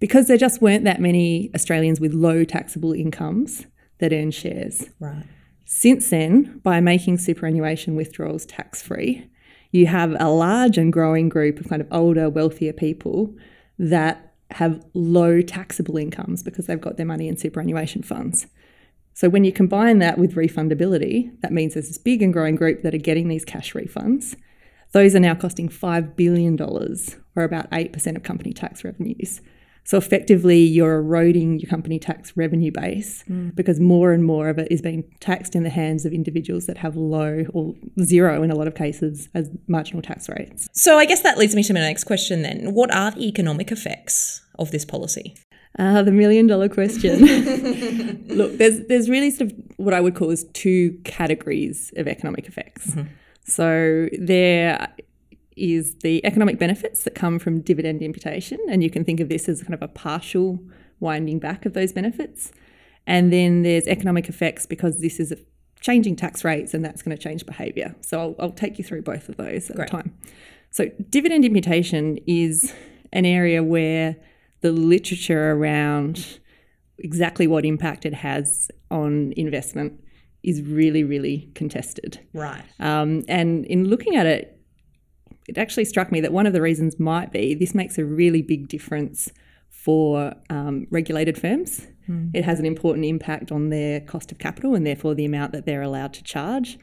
Because 0.00 0.26
there 0.26 0.36
just 0.36 0.60
weren't 0.60 0.84
that 0.84 1.00
many 1.00 1.50
Australians 1.54 2.00
with 2.00 2.12
low 2.12 2.44
taxable 2.44 2.92
incomes 2.92 3.66
that 3.98 4.12
earned 4.12 4.34
shares. 4.34 4.88
Right. 4.98 5.24
Since 5.64 6.10
then, 6.10 6.58
by 6.64 6.80
making 6.80 7.18
superannuation 7.18 7.94
withdrawals 7.94 8.44
tax 8.44 8.82
free, 8.82 9.30
you 9.70 9.86
have 9.86 10.14
a 10.20 10.28
large 10.28 10.76
and 10.76 10.92
growing 10.92 11.28
group 11.28 11.58
of 11.58 11.68
kind 11.68 11.80
of 11.80 11.88
older, 11.90 12.28
wealthier 12.28 12.72
people 12.72 13.34
that 13.78 14.34
have 14.50 14.84
low 14.92 15.40
taxable 15.40 15.96
incomes 15.96 16.42
because 16.42 16.66
they've 16.66 16.80
got 16.80 16.96
their 16.98 17.06
money 17.06 17.26
in 17.26 17.36
superannuation 17.36 18.02
funds. 18.02 18.46
So 19.14 19.28
when 19.28 19.44
you 19.44 19.52
combine 19.52 19.98
that 19.98 20.18
with 20.18 20.34
refundability, 20.34 21.30
that 21.40 21.52
means 21.52 21.74
there's 21.74 21.88
this 21.88 21.98
big 21.98 22.22
and 22.22 22.32
growing 22.32 22.56
group 22.56 22.82
that 22.82 22.94
are 22.94 22.98
getting 22.98 23.28
these 23.28 23.44
cash 23.44 23.72
refunds. 23.72 24.36
Those 24.92 25.14
are 25.14 25.20
now 25.20 25.34
costing 25.34 25.68
$5 25.68 26.16
billion, 26.16 26.60
or 26.60 27.44
about 27.44 27.70
8% 27.70 28.16
of 28.16 28.22
company 28.22 28.52
tax 28.52 28.84
revenues. 28.84 29.40
So 29.84 29.98
effectively, 29.98 30.58
you're 30.60 30.94
eroding 30.94 31.58
your 31.58 31.68
company 31.68 31.98
tax 31.98 32.36
revenue 32.36 32.70
base 32.70 33.24
mm. 33.28 33.54
because 33.54 33.80
more 33.80 34.12
and 34.12 34.24
more 34.24 34.48
of 34.48 34.58
it 34.58 34.68
is 34.70 34.80
being 34.80 35.04
taxed 35.20 35.56
in 35.56 35.64
the 35.64 35.70
hands 35.70 36.04
of 36.04 36.12
individuals 36.12 36.66
that 36.66 36.78
have 36.78 36.96
low 36.96 37.44
or 37.52 37.74
zero 38.00 38.42
in 38.42 38.50
a 38.50 38.54
lot 38.54 38.68
of 38.68 38.74
cases 38.74 39.28
as 39.34 39.50
marginal 39.66 40.00
tax 40.00 40.28
rates. 40.28 40.68
So 40.72 40.98
I 40.98 41.04
guess 41.04 41.22
that 41.22 41.36
leads 41.36 41.54
me 41.54 41.62
to 41.64 41.74
my 41.74 41.80
next 41.80 42.04
question 42.04 42.42
then. 42.42 42.74
What 42.74 42.94
are 42.94 43.10
the 43.10 43.26
economic 43.26 43.72
effects 43.72 44.42
of 44.58 44.70
this 44.70 44.84
policy? 44.84 45.36
Uh, 45.78 46.02
the 46.02 46.12
million 46.12 46.46
dollar 46.46 46.68
question. 46.68 47.24
Look, 48.28 48.58
there's 48.58 48.86
there's 48.86 49.08
really 49.08 49.30
sort 49.30 49.50
of 49.50 49.58
what 49.76 49.94
I 49.94 50.00
would 50.00 50.14
call 50.14 50.30
as 50.30 50.44
two 50.52 50.98
categories 51.04 51.92
of 51.96 52.06
economic 52.06 52.46
effects. 52.46 52.88
Mm-hmm. 52.90 53.08
So 53.44 54.08
there 54.18 54.88
is 55.56 55.96
the 55.96 56.24
economic 56.24 56.58
benefits 56.58 57.04
that 57.04 57.14
come 57.14 57.38
from 57.38 57.60
dividend 57.60 58.02
imputation. 58.02 58.58
And 58.68 58.82
you 58.82 58.90
can 58.90 59.04
think 59.04 59.20
of 59.20 59.28
this 59.28 59.48
as 59.48 59.62
kind 59.62 59.74
of 59.74 59.82
a 59.82 59.88
partial 59.88 60.58
winding 61.00 61.38
back 61.38 61.66
of 61.66 61.74
those 61.74 61.92
benefits. 61.92 62.52
And 63.06 63.32
then 63.32 63.62
there's 63.62 63.86
economic 63.86 64.28
effects 64.28 64.66
because 64.66 65.00
this 65.00 65.18
is 65.18 65.34
changing 65.80 66.16
tax 66.16 66.44
rates 66.44 66.74
and 66.74 66.84
that's 66.84 67.02
going 67.02 67.16
to 67.16 67.22
change 67.22 67.44
behaviour. 67.44 67.94
So 68.00 68.20
I'll, 68.20 68.36
I'll, 68.38 68.52
take 68.52 68.78
you 68.78 68.84
through 68.84 69.02
both 69.02 69.28
of 69.28 69.36
those 69.36 69.68
at 69.68 69.76
Great. 69.76 69.88
a 69.88 69.90
time. 69.90 70.16
So, 70.70 70.86
dividend 71.10 71.44
imputation 71.44 72.18
is 72.26 72.72
an 73.12 73.26
area 73.26 73.62
where 73.62 74.16
the 74.62 74.72
literature 74.72 75.52
around 75.52 76.38
exactly 76.98 77.46
what 77.46 77.66
impact 77.66 78.06
it 78.06 78.14
has 78.14 78.70
on 78.90 79.34
investment 79.36 80.00
is 80.42 80.62
really, 80.62 81.04
really 81.04 81.50
contested. 81.54 82.20
Right. 82.32 82.62
Um, 82.80 83.24
and 83.28 83.66
in 83.66 83.88
looking 83.88 84.16
at 84.16 84.26
it, 84.26 84.61
it 85.52 85.60
actually 85.60 85.84
struck 85.84 86.10
me 86.10 86.20
that 86.20 86.32
one 86.32 86.46
of 86.46 86.52
the 86.52 86.62
reasons 86.62 86.98
might 86.98 87.30
be 87.30 87.54
this 87.54 87.74
makes 87.74 87.98
a 87.98 88.04
really 88.04 88.42
big 88.42 88.68
difference 88.68 89.28
for 89.68 90.34
um, 90.48 90.86
regulated 90.90 91.36
firms. 91.38 91.86
Mm. 92.08 92.30
It 92.34 92.44
has 92.44 92.58
an 92.58 92.66
important 92.66 93.04
impact 93.04 93.52
on 93.52 93.68
their 93.68 94.00
cost 94.00 94.32
of 94.32 94.38
capital 94.38 94.74
and 94.74 94.86
therefore 94.86 95.14
the 95.14 95.24
amount 95.24 95.52
that 95.52 95.66
they're 95.66 95.82
allowed 95.82 96.12
to 96.14 96.22
charge. 96.22 96.78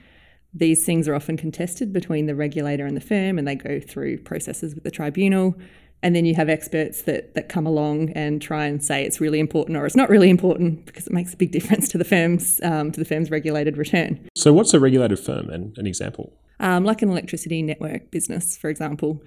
These 0.54 0.86
things 0.86 1.08
are 1.08 1.16
often 1.16 1.38
contested 1.38 1.94
between 1.94 2.26
the 2.26 2.36
regulator 2.36 2.86
and 2.86 2.98
the 2.98 3.02
firm, 3.02 3.38
and 3.38 3.48
they 3.48 3.56
go 3.56 3.80
through 3.80 4.20
processes 4.24 4.74
with 4.74 4.84
the 4.84 4.92
tribunal 4.92 5.56
and 6.02 6.16
then 6.16 6.26
you 6.26 6.36
have 6.36 6.50
experts 6.50 7.04
that 7.04 7.36
that 7.36 7.50
come 7.50 7.66
along 7.66 8.12
and 8.12 8.42
try 8.42 8.66
and 8.66 8.84
say 8.84 9.04
it's 9.04 9.20
really 9.20 9.40
important 9.40 9.78
or 9.78 9.86
it's 9.86 9.96
not 9.96 10.10
really 10.10 10.30
important 10.30 10.86
because 10.86 11.08
it 11.08 11.14
makes 11.14 11.34
a 11.34 11.38
big 11.38 11.52
difference 11.52 11.90
to 11.90 11.98
the 11.98 12.06
firm's 12.06 12.60
um, 12.64 12.92
to 12.92 13.00
the 13.00 13.06
firm's 13.06 13.32
regulated 13.32 13.78
return. 13.78 14.20
So, 14.36 14.54
what's 14.54 14.74
a 14.74 14.80
regulated 14.80 15.20
firm? 15.20 15.50
And 15.50 15.78
an 15.78 15.88
example, 15.88 16.34
um, 16.60 16.84
like 16.84 17.02
an 17.02 17.10
electricity 17.10 17.62
network 17.62 18.12
business, 18.12 18.58
for 18.58 18.70
example. 18.70 19.24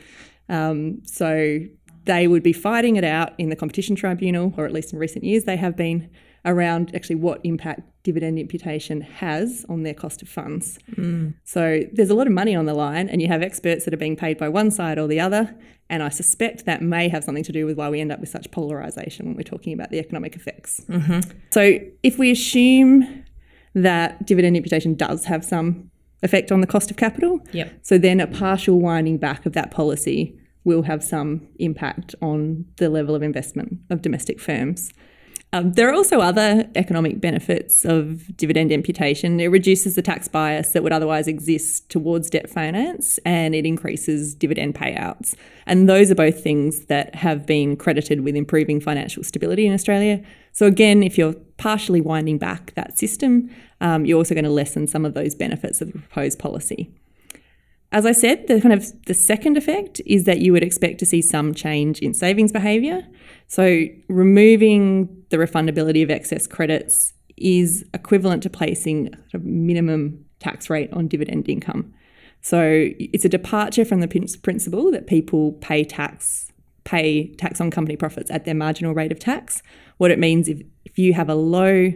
Um, 0.48 1.02
so 1.06 1.60
they 2.04 2.26
would 2.26 2.42
be 2.42 2.52
fighting 2.52 2.96
it 2.96 3.04
out 3.04 3.32
in 3.38 3.48
the 3.48 3.56
competition 3.56 3.94
tribunal, 3.94 4.52
or 4.56 4.66
at 4.66 4.72
least 4.72 4.92
in 4.92 4.98
recent 4.98 5.24
years 5.24 5.44
they 5.44 5.56
have 5.56 5.76
been 5.76 6.10
around 6.44 6.94
actually 6.94 7.16
what 7.16 7.40
impact 7.44 7.82
dividend 8.02 8.38
imputation 8.38 9.00
has 9.00 9.64
on 9.68 9.84
their 9.84 9.94
cost 9.94 10.22
of 10.22 10.28
funds. 10.28 10.78
Mm. 10.96 11.34
So 11.44 11.82
there's 11.92 12.10
a 12.10 12.14
lot 12.14 12.26
of 12.26 12.32
money 12.32 12.54
on 12.54 12.66
the 12.66 12.74
line, 12.74 13.08
and 13.08 13.22
you 13.22 13.28
have 13.28 13.42
experts 13.42 13.84
that 13.84 13.94
are 13.94 13.98
being 13.98 14.16
paid 14.16 14.38
by 14.38 14.48
one 14.48 14.70
side 14.70 14.98
or 14.98 15.06
the 15.06 15.20
other. 15.20 15.54
And 15.88 16.02
I 16.02 16.08
suspect 16.08 16.64
that 16.64 16.82
may 16.82 17.08
have 17.08 17.22
something 17.22 17.44
to 17.44 17.52
do 17.52 17.66
with 17.66 17.76
why 17.76 17.90
we 17.90 18.00
end 18.00 18.10
up 18.10 18.18
with 18.18 18.28
such 18.28 18.50
polarization 18.50 19.26
when 19.26 19.36
we're 19.36 19.42
talking 19.42 19.72
about 19.72 19.90
the 19.90 19.98
economic 19.98 20.34
effects. 20.34 20.80
Mm-hmm. 20.88 21.20
So 21.50 21.78
if 22.02 22.18
we 22.18 22.30
assume 22.30 23.24
that 23.74 24.26
dividend 24.26 24.56
imputation 24.56 24.94
does 24.94 25.26
have 25.26 25.44
some 25.44 25.90
effect 26.22 26.50
on 26.50 26.60
the 26.60 26.66
cost 26.66 26.90
of 26.90 26.96
capital, 26.96 27.40
yep. 27.52 27.72
so 27.82 27.98
then 27.98 28.20
a 28.20 28.26
partial 28.26 28.80
winding 28.80 29.18
back 29.18 29.44
of 29.44 29.52
that 29.52 29.70
policy 29.70 30.38
will 30.64 30.82
have 30.82 31.02
some 31.02 31.46
impact 31.58 32.14
on 32.22 32.64
the 32.76 32.88
level 32.88 33.14
of 33.14 33.22
investment 33.22 33.78
of 33.90 34.02
domestic 34.02 34.40
firms. 34.40 34.92
Um, 35.54 35.72
there 35.72 35.88
are 35.90 35.92
also 35.92 36.20
other 36.20 36.66
economic 36.76 37.20
benefits 37.20 37.84
of 37.84 38.34
dividend 38.38 38.72
imputation. 38.72 39.38
It 39.38 39.48
reduces 39.48 39.96
the 39.96 40.02
tax 40.02 40.26
bias 40.26 40.70
that 40.72 40.82
would 40.82 40.92
otherwise 40.92 41.28
exist 41.28 41.90
towards 41.90 42.30
debt 42.30 42.48
finance 42.48 43.18
and 43.26 43.54
it 43.54 43.66
increases 43.66 44.34
dividend 44.34 44.74
payouts. 44.74 45.34
And 45.66 45.90
those 45.90 46.10
are 46.10 46.14
both 46.14 46.42
things 46.42 46.86
that 46.86 47.14
have 47.14 47.44
been 47.44 47.76
credited 47.76 48.22
with 48.22 48.34
improving 48.34 48.80
financial 48.80 49.22
stability 49.22 49.66
in 49.66 49.74
Australia. 49.74 50.22
So, 50.52 50.66
again, 50.66 51.02
if 51.02 51.18
you're 51.18 51.34
partially 51.58 52.00
winding 52.00 52.38
back 52.38 52.72
that 52.74 52.98
system, 52.98 53.50
um, 53.82 54.06
you're 54.06 54.18
also 54.18 54.34
going 54.34 54.44
to 54.44 54.50
lessen 54.50 54.86
some 54.86 55.04
of 55.04 55.12
those 55.12 55.34
benefits 55.34 55.82
of 55.82 55.92
the 55.92 55.98
proposed 55.98 56.38
policy. 56.38 56.90
As 57.92 58.06
I 58.06 58.12
said, 58.12 58.46
the 58.46 58.58
kind 58.60 58.72
of 58.72 58.90
the 59.04 59.14
second 59.14 59.58
effect 59.58 60.00
is 60.06 60.24
that 60.24 60.40
you 60.40 60.52
would 60.52 60.62
expect 60.62 60.98
to 61.00 61.06
see 61.06 61.20
some 61.20 61.54
change 61.54 61.98
in 62.00 62.14
savings 62.14 62.50
behaviour. 62.50 63.06
So 63.48 63.84
removing 64.08 65.24
the 65.28 65.36
refundability 65.36 66.02
of 66.02 66.10
excess 66.10 66.46
credits 66.46 67.12
is 67.36 67.84
equivalent 67.92 68.42
to 68.44 68.50
placing 68.50 69.14
a 69.34 69.38
minimum 69.38 70.24
tax 70.40 70.70
rate 70.70 70.90
on 70.92 71.06
dividend 71.06 71.48
income. 71.50 71.92
So 72.40 72.88
it's 72.98 73.26
a 73.26 73.28
departure 73.28 73.84
from 73.84 74.00
the 74.00 74.08
principle 74.42 74.90
that 74.90 75.06
people 75.06 75.52
pay 75.52 75.84
tax 75.84 76.48
pay 76.84 77.32
tax 77.34 77.60
on 77.60 77.70
company 77.70 77.96
profits 77.96 78.28
at 78.30 78.44
their 78.44 78.54
marginal 78.54 78.92
rate 78.92 79.12
of 79.12 79.18
tax. 79.18 79.62
What 79.98 80.10
it 80.10 80.18
means 80.18 80.48
if, 80.48 80.62
if 80.84 80.98
you 80.98 81.12
have 81.12 81.28
a 81.28 81.34
low 81.34 81.92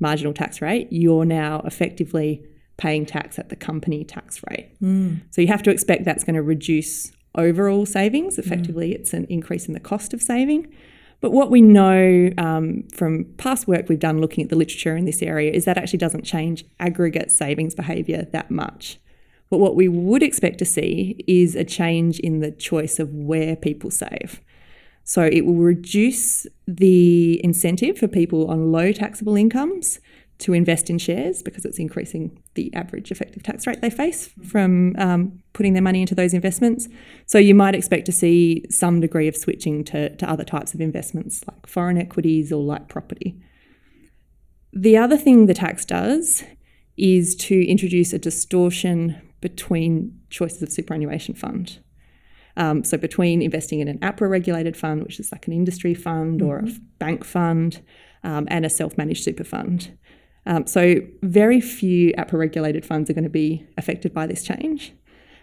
marginal 0.00 0.32
tax 0.32 0.62
rate, 0.62 0.88
you're 0.90 1.26
now 1.26 1.60
effectively 1.66 2.42
paying 2.76 3.06
tax 3.06 3.38
at 3.38 3.48
the 3.48 3.56
company 3.56 4.04
tax 4.04 4.40
rate. 4.50 4.70
Mm. 4.80 5.22
So 5.30 5.40
you 5.40 5.48
have 5.48 5.62
to 5.64 5.70
expect 5.70 6.04
that's 6.04 6.24
going 6.24 6.34
to 6.34 6.42
reduce 6.42 7.12
overall 7.36 7.86
savings. 7.86 8.38
Effectively, 8.38 8.90
mm. 8.90 8.94
it's 8.94 9.12
an 9.12 9.26
increase 9.28 9.66
in 9.66 9.74
the 9.74 9.80
cost 9.80 10.12
of 10.12 10.22
saving. 10.22 10.72
But 11.20 11.30
what 11.32 11.50
we 11.50 11.62
know 11.62 12.30
um, 12.36 12.84
from 12.94 13.24
past 13.38 13.66
work 13.66 13.88
we've 13.88 13.98
done 13.98 14.20
looking 14.20 14.44
at 14.44 14.50
the 14.50 14.56
literature 14.56 14.96
in 14.96 15.06
this 15.06 15.22
area 15.22 15.52
is 15.52 15.64
that 15.64 15.78
actually 15.78 15.98
doesn't 15.98 16.24
change 16.24 16.64
aggregate 16.80 17.30
savings 17.32 17.74
behaviour 17.74 18.26
that 18.32 18.50
much. 18.50 18.98
But 19.48 19.58
what 19.58 19.76
we 19.76 19.88
would 19.88 20.22
expect 20.22 20.58
to 20.58 20.64
see 20.64 21.22
is 21.26 21.54
a 21.54 21.64
change 21.64 22.18
in 22.18 22.40
the 22.40 22.50
choice 22.50 22.98
of 22.98 23.14
where 23.14 23.56
people 23.56 23.90
save. 23.90 24.40
So 25.04 25.24
it 25.24 25.46
will 25.46 25.54
reduce 25.54 26.46
the 26.66 27.42
incentive 27.44 27.98
for 27.98 28.08
people 28.08 28.48
on 28.48 28.72
low 28.72 28.90
taxable 28.92 29.36
incomes 29.36 30.00
to 30.38 30.52
invest 30.52 30.90
in 30.90 30.98
shares 30.98 31.42
because 31.42 31.64
it's 31.64 31.78
increasing 31.78 32.38
the 32.54 32.72
average 32.74 33.10
effective 33.10 33.42
tax 33.42 33.66
rate 33.66 33.80
they 33.80 33.90
face 33.90 34.30
from 34.48 34.94
um, 34.96 35.42
putting 35.52 35.72
their 35.72 35.82
money 35.82 36.00
into 36.00 36.14
those 36.14 36.34
investments. 36.34 36.88
So 37.26 37.38
you 37.38 37.54
might 37.54 37.74
expect 37.74 38.06
to 38.06 38.12
see 38.12 38.64
some 38.70 39.00
degree 39.00 39.28
of 39.28 39.36
switching 39.36 39.84
to, 39.84 40.14
to 40.16 40.30
other 40.30 40.44
types 40.44 40.74
of 40.74 40.80
investments 40.80 41.44
like 41.46 41.66
foreign 41.66 41.98
equities 41.98 42.52
or 42.52 42.62
light 42.62 42.88
property. 42.88 43.36
The 44.72 44.96
other 44.96 45.16
thing 45.16 45.46
the 45.46 45.54
tax 45.54 45.84
does 45.84 46.44
is 46.96 47.34
to 47.36 47.66
introduce 47.66 48.12
a 48.12 48.18
distortion 48.18 49.20
between 49.40 50.18
choices 50.30 50.62
of 50.62 50.72
superannuation 50.72 51.34
fund. 51.34 51.78
Um, 52.56 52.84
so 52.84 52.96
between 52.96 53.42
investing 53.42 53.80
in 53.80 53.88
an 53.88 53.98
APRA 53.98 54.30
regulated 54.30 54.76
fund, 54.76 55.02
which 55.02 55.18
is 55.18 55.32
like 55.32 55.46
an 55.46 55.52
industry 55.52 55.94
fund 55.94 56.40
mm-hmm. 56.40 56.48
or 56.48 56.58
a 56.58 56.62
mm-hmm. 56.62 56.84
bank 56.98 57.24
fund, 57.24 57.82
um, 58.22 58.46
and 58.48 58.64
a 58.64 58.70
self 58.70 58.96
managed 58.96 59.22
super 59.22 59.44
fund. 59.44 59.96
Um, 60.46 60.66
so, 60.66 60.96
very 61.22 61.60
few 61.60 62.12
APRA 62.14 62.38
regulated 62.38 62.84
funds 62.84 63.08
are 63.08 63.14
going 63.14 63.24
to 63.24 63.30
be 63.30 63.66
affected 63.78 64.12
by 64.12 64.26
this 64.26 64.42
change. 64.42 64.92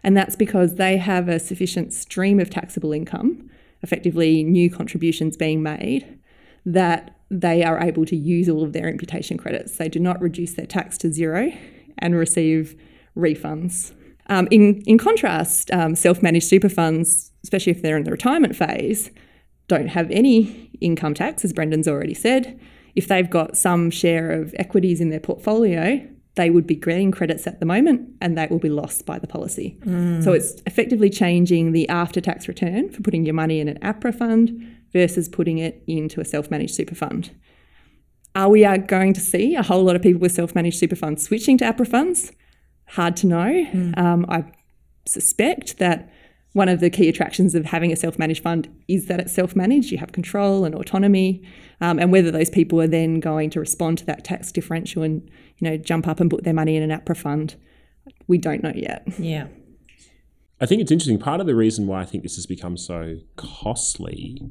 And 0.03 0.15
that's 0.17 0.36
because 0.36 0.75
they 0.75 0.98
have 0.98 1.27
a 1.27 1.39
sufficient 1.39 1.93
stream 1.93 2.39
of 2.39 2.50
taxable 2.50 2.93
income, 2.93 3.50
effectively, 3.81 4.43
new 4.43 4.70
contributions 4.70 5.38
being 5.38 5.62
made, 5.62 6.20
that 6.65 7.15
they 7.29 7.63
are 7.63 7.79
able 7.79 8.05
to 8.05 8.15
use 8.15 8.50
all 8.50 8.63
of 8.63 8.74
their 8.74 8.89
imputation 8.89 9.38
credits. 9.38 9.77
They 9.77 9.89
do 9.89 10.00
not 10.00 10.22
reduce 10.22 10.53
their 10.53 10.65
tax 10.65 10.98
to 11.00 11.12
zero 11.12 11.51
and 12.00 12.15
receive 12.15 12.75
refunds. 13.15 13.93
Um, 14.27 14.48
in, 14.51 14.81
in 14.86 14.98
contrast, 14.98 15.72
um, 15.72 15.96
self 15.96 16.22
managed 16.22 16.48
super 16.48 16.70
funds, 16.70 17.31
especially 17.43 17.72
if 17.72 17.81
they're 17.81 17.98
in 17.98 18.03
the 18.03 18.12
retirement 18.12 18.55
phase, 18.55 19.12
don't 19.67 19.88
have 19.88 20.12
any 20.12 20.70
income 20.81 21.13
tax, 21.13 21.46
as 21.46 21.53
Brendan's 21.53 21.88
already 21.88 22.13
said 22.13 22.60
if 22.96 23.08
they've 23.08 23.30
got 23.30 23.58
some 23.58 23.90
share 23.90 24.32
of 24.32 24.54
equities 24.58 25.02
in 25.02 25.10
their 25.10 25.20
portfolio, 25.20 26.06
they 26.36 26.50
would 26.50 26.66
be 26.66 26.76
getting 26.76 27.12
credits 27.12 27.46
at 27.46 27.60
the 27.60 27.66
moment 27.66 28.10
and 28.22 28.38
that 28.38 28.50
will 28.50 28.60
be 28.60 28.70
lost 28.70 29.06
by 29.06 29.20
the 29.20 29.28
policy. 29.28 29.78
Mm. 29.82 30.24
So 30.24 30.32
it's 30.32 30.62
effectively 30.66 31.10
changing 31.10 31.74
the 31.74 31.88
after 31.90 32.22
tax 32.22 32.48
return 32.48 32.90
for 32.90 33.02
putting 33.02 33.26
your 33.26 33.34
money 33.34 33.60
in 33.60 33.68
an 33.68 33.78
APRA 33.80 34.16
fund 34.16 34.78
versus 34.94 35.28
putting 35.28 35.58
it 35.58 35.84
into 35.88 36.22
a 36.22 36.26
self 36.26 36.50
managed 36.50 36.76
super 36.76 36.96
fund. 36.96 37.32
Are 38.34 38.50
we 38.50 38.64
are 38.64 38.78
going 38.78 39.14
to 39.14 39.20
see 39.20 39.56
a 39.56 39.64
whole 39.64 39.84
lot 39.84 39.96
of 39.96 40.02
people 40.02 40.22
with 40.22 40.32
self 40.32 40.56
managed 40.56 40.80
super 40.80 40.96
funds 40.96 41.24
switching 41.24 41.58
to 41.58 41.66
APRA 41.66 41.88
funds? 41.88 42.32
Hard 42.88 43.18
to 43.18 43.28
know. 43.28 43.66
Mm. 43.72 43.98
Um, 43.98 44.26
I 44.30 44.46
suspect 45.06 45.80
that 45.80 46.12
one 46.53 46.67
of 46.67 46.81
the 46.81 46.89
key 46.89 47.08
attractions 47.08 47.55
of 47.55 47.65
having 47.65 47.91
a 47.91 47.96
self 47.96 48.20
managed 48.20 48.43
fund 48.43 48.67
is 48.88 49.08
that 49.08 49.20
it's 49.20 49.34
self 49.34 49.55
managed. 49.55 49.91
You 49.91 49.98
have 49.98 50.12
control 50.12 50.65
and 50.65 50.75
autonomy. 50.75 51.41
Um, 51.79 51.98
and 52.00 52.12
whether 52.12 52.31
those 52.31 52.50
people 52.50 52.81
are 52.81 52.88
then 52.88 53.20
going 53.20 53.50
to 53.51 53.60
respond 53.60 53.98
to 54.00 54.05
that 54.05 54.24
tax 54.24 54.51
differential 54.51 55.01
and 55.03 55.22
you 55.58 55.70
know 55.70 55.77
jump 55.77 56.08
up 56.08 56.20
and 56.20 56.29
put 56.29 56.43
their 56.43 56.53
money 56.53 56.75
in 56.75 56.89
an 56.89 56.98
APRA 56.98 57.15
fund, 57.15 57.55
we 58.27 58.38
don't 58.38 58.63
know 58.63 58.74
yet. 58.75 59.08
Yeah. 59.17 59.48
I 60.60 60.65
think 60.67 60.81
it's 60.81 60.91
interesting. 60.91 61.17
Part 61.17 61.41
of 61.41 61.48
the 61.48 61.55
reason 61.55 61.88
why 61.88 62.01
I 62.01 62.05
think 62.05 62.24
this 62.24 62.36
has 62.36 62.46
become 62.46 62.77
so 62.77 63.17
costly 63.36 64.41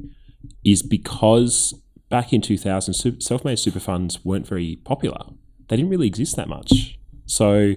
is 0.65 0.83
because 0.83 1.75
back 2.09 2.33
in 2.33 2.41
2000, 2.41 3.21
self 3.21 3.45
made 3.45 3.59
super 3.59 3.79
funds 3.79 4.25
weren't 4.25 4.47
very 4.47 4.81
popular. 4.85 5.21
They 5.69 5.77
didn't 5.77 5.91
really 5.91 6.09
exist 6.09 6.35
that 6.37 6.49
much. 6.49 6.99
So 7.27 7.75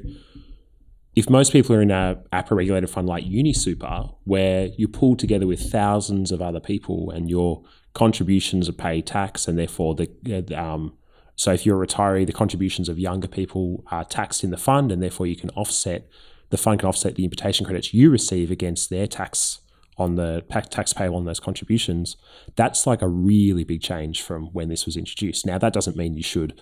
if 1.16 1.30
most 1.30 1.52
people 1.52 1.76
are 1.76 1.82
in 1.82 1.92
a 1.92 2.22
APRA 2.32 2.58
regulated 2.58 2.90
fund 2.90 3.08
like 3.08 3.24
UniSuper, 3.24 4.16
where 4.24 4.68
you 4.78 4.88
pull 4.88 5.16
together 5.16 5.46
with 5.46 5.72
thousands 5.72 6.32
of 6.32 6.42
other 6.42 6.60
people 6.60 7.12
and 7.12 7.30
your 7.30 7.64
contributions 7.94 8.68
are 8.68 8.74
paid 8.74 9.06
tax, 9.06 9.48
and 9.48 9.58
therefore 9.58 9.96
the 9.96 10.56
um, 10.58 10.94
so 11.36 11.52
if 11.52 11.66
you're 11.66 11.82
a 11.82 11.88
retiree, 11.88 12.26
the 12.26 12.34
contributions 12.34 12.90
of 12.90 13.00
younger 13.00 13.28
people 13.28 13.84
are 13.92 14.04
taxed 14.04 14.44
in 14.44 14.52
the 14.52 14.58
fund, 14.58 14.92
and 14.92 15.02
therefore 15.02 15.28
you 15.28 15.36
can 15.36 15.50
offset 15.52 16.08
the 16.50 16.58
fund 16.58 16.80
can 16.80 16.90
offset 16.90 17.16
the 17.16 17.24
imputation 17.24 17.66
credits 17.66 17.94
you 17.94 18.10
receive 18.12 18.52
against 18.52 18.90
their 18.90 19.08
tax 19.08 19.60
on 19.98 20.16
the 20.16 20.44
tax 20.50 20.94
payable 20.94 21.18
on 21.18 21.26
those 21.26 21.40
contributions. 21.40 22.16
That's 22.56 22.88
like 22.88 23.02
a 23.02 23.08
really 23.08 23.64
big 23.64 23.82
change 23.82 24.22
from 24.22 24.48
when 24.48 24.70
this 24.70 24.86
was 24.86 24.98
introduced. 24.98 25.46
Now 25.46 25.58
that 25.60 25.74
doesn't 25.74 25.98
mean 25.98 26.16
you 26.16 26.24
should 26.24 26.60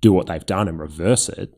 do 0.00 0.12
what 0.12 0.26
they've 0.26 0.46
done 0.46 0.68
and 0.68 0.78
reverse 0.78 1.28
it 1.28 1.54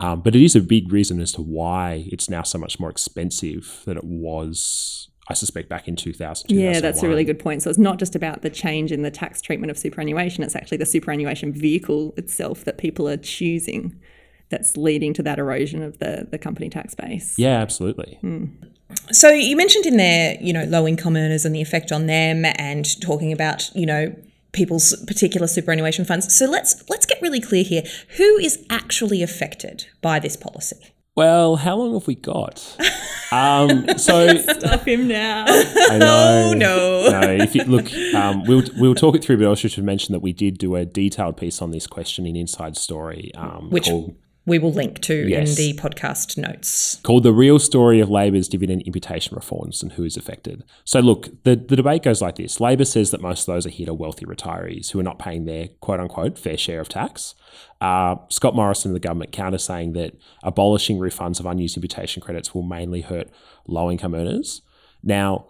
um, 0.00 0.20
but 0.20 0.34
it 0.34 0.42
is 0.42 0.56
a 0.56 0.60
big 0.60 0.92
reason 0.92 1.20
as 1.20 1.32
to 1.32 1.42
why 1.42 2.04
it's 2.08 2.28
now 2.28 2.42
so 2.42 2.58
much 2.58 2.80
more 2.80 2.90
expensive 2.90 3.82
than 3.84 3.96
it 3.96 4.04
was, 4.04 5.08
I 5.28 5.34
suspect, 5.34 5.68
back 5.68 5.86
in 5.86 5.96
2000. 5.96 6.50
Yeah, 6.50 6.80
that's 6.80 7.02
a 7.02 7.08
really 7.08 7.24
good 7.24 7.38
point. 7.38 7.62
So 7.62 7.70
it's 7.70 7.78
not 7.78 7.98
just 7.98 8.14
about 8.14 8.42
the 8.42 8.50
change 8.50 8.92
in 8.92 9.02
the 9.02 9.10
tax 9.10 9.40
treatment 9.40 9.70
of 9.70 9.78
superannuation, 9.78 10.42
it's 10.42 10.56
actually 10.56 10.78
the 10.78 10.86
superannuation 10.86 11.52
vehicle 11.52 12.12
itself 12.16 12.64
that 12.64 12.78
people 12.78 13.08
are 13.08 13.16
choosing 13.16 14.00
that's 14.50 14.76
leading 14.76 15.14
to 15.14 15.22
that 15.22 15.38
erosion 15.38 15.82
of 15.82 15.98
the, 15.98 16.26
the 16.30 16.38
company 16.38 16.68
tax 16.68 16.94
base. 16.94 17.38
Yeah, 17.38 17.60
absolutely. 17.60 18.18
Mm. 18.22 18.50
So 19.10 19.30
you 19.30 19.56
mentioned 19.56 19.86
in 19.86 19.96
there, 19.96 20.36
you 20.40 20.52
know, 20.52 20.64
low 20.64 20.86
income 20.86 21.16
earners 21.16 21.44
and 21.44 21.54
the 21.54 21.62
effect 21.62 21.92
on 21.92 22.06
them 22.06 22.44
and 22.44 23.00
talking 23.00 23.32
about, 23.32 23.74
you 23.74 23.86
know, 23.86 24.14
people's 24.54 24.96
particular 25.06 25.46
superannuation 25.46 26.04
funds. 26.04 26.34
So 26.34 26.46
let's 26.46 26.88
let's 26.88 27.04
get 27.04 27.20
really 27.20 27.40
clear 27.40 27.64
here. 27.64 27.82
Who 28.16 28.38
is 28.38 28.64
actually 28.70 29.22
affected 29.22 29.86
by 30.00 30.18
this 30.18 30.36
policy? 30.36 30.94
Well, 31.16 31.56
how 31.56 31.76
long 31.76 31.94
have 31.94 32.08
we 32.08 32.16
got? 32.16 32.76
Um, 33.30 33.86
so 33.98 34.36
Stop 34.58 34.86
him 34.86 35.06
now. 35.06 35.44
I 35.46 35.98
know. 35.98 36.50
Oh, 36.50 36.54
no. 36.54 37.08
no. 37.10 37.44
If 37.44 37.54
you 37.54 37.64
look, 37.64 37.92
um, 38.14 38.44
we'll 38.44 38.64
we'll 38.76 38.96
talk 38.96 39.14
it 39.14 39.22
through, 39.24 39.36
but 39.36 39.44
I 39.44 39.48
also 39.48 39.68
should 39.68 39.84
mention 39.84 40.12
that 40.12 40.20
we 40.20 40.32
did 40.32 40.58
do 40.58 40.74
a 40.74 40.84
detailed 40.84 41.36
piece 41.36 41.62
on 41.62 41.70
this 41.70 41.86
question 41.86 42.26
in 42.26 42.34
Inside 42.34 42.76
Story, 42.76 43.30
um, 43.36 43.70
Which 43.70 43.84
called, 43.84 44.16
we 44.46 44.58
will 44.58 44.72
link 44.72 45.00
to 45.00 45.26
Yes. 45.28 45.50
in 45.50 45.54
the 45.56 45.80
podcast 45.80 46.36
notes. 46.36 46.96
called 47.02 47.22
"The 47.22 47.32
Real 47.32 47.58
Story 47.58 48.00
of 48.00 48.10
Labor's 48.10 48.48
Dividend 48.48 48.82
Imputation 48.82 49.34
Reforms 49.34 49.82
and 49.82 49.92
Who 49.92 50.04
is 50.04 50.16
Affected." 50.16 50.64
So, 50.84 51.00
look, 51.00 51.30
the 51.44 51.56
the 51.56 51.76
debate 51.76 52.02
goes 52.02 52.20
like 52.20 52.36
this: 52.36 52.60
Labor 52.60 52.84
says 52.84 53.10
that 53.10 53.20
most 53.20 53.48
of 53.48 53.54
those 53.54 53.66
are 53.66 53.70
hit 53.70 53.88
are 53.88 53.94
wealthy 53.94 54.26
retirees 54.26 54.90
who 54.90 55.00
are 55.00 55.04
not 55.04 55.18
paying 55.18 55.44
their 55.44 55.68
quote 55.80 56.00
unquote 56.00 56.38
fair 56.38 56.56
share 56.56 56.80
of 56.80 56.88
tax. 56.88 57.34
Uh, 57.80 58.16
Scott 58.28 58.54
Morrison 58.54 58.90
and 58.90 58.96
the 58.96 59.00
government 59.00 59.32
counter 59.32 59.58
saying 59.58 59.92
that 59.94 60.14
abolishing 60.42 60.98
refunds 60.98 61.38
of 61.40 61.46
unused 61.46 61.76
imputation 61.76 62.22
credits 62.22 62.54
will 62.54 62.62
mainly 62.62 63.02
hurt 63.02 63.28
low 63.66 63.90
income 63.90 64.14
earners. 64.14 64.62
Now, 65.02 65.46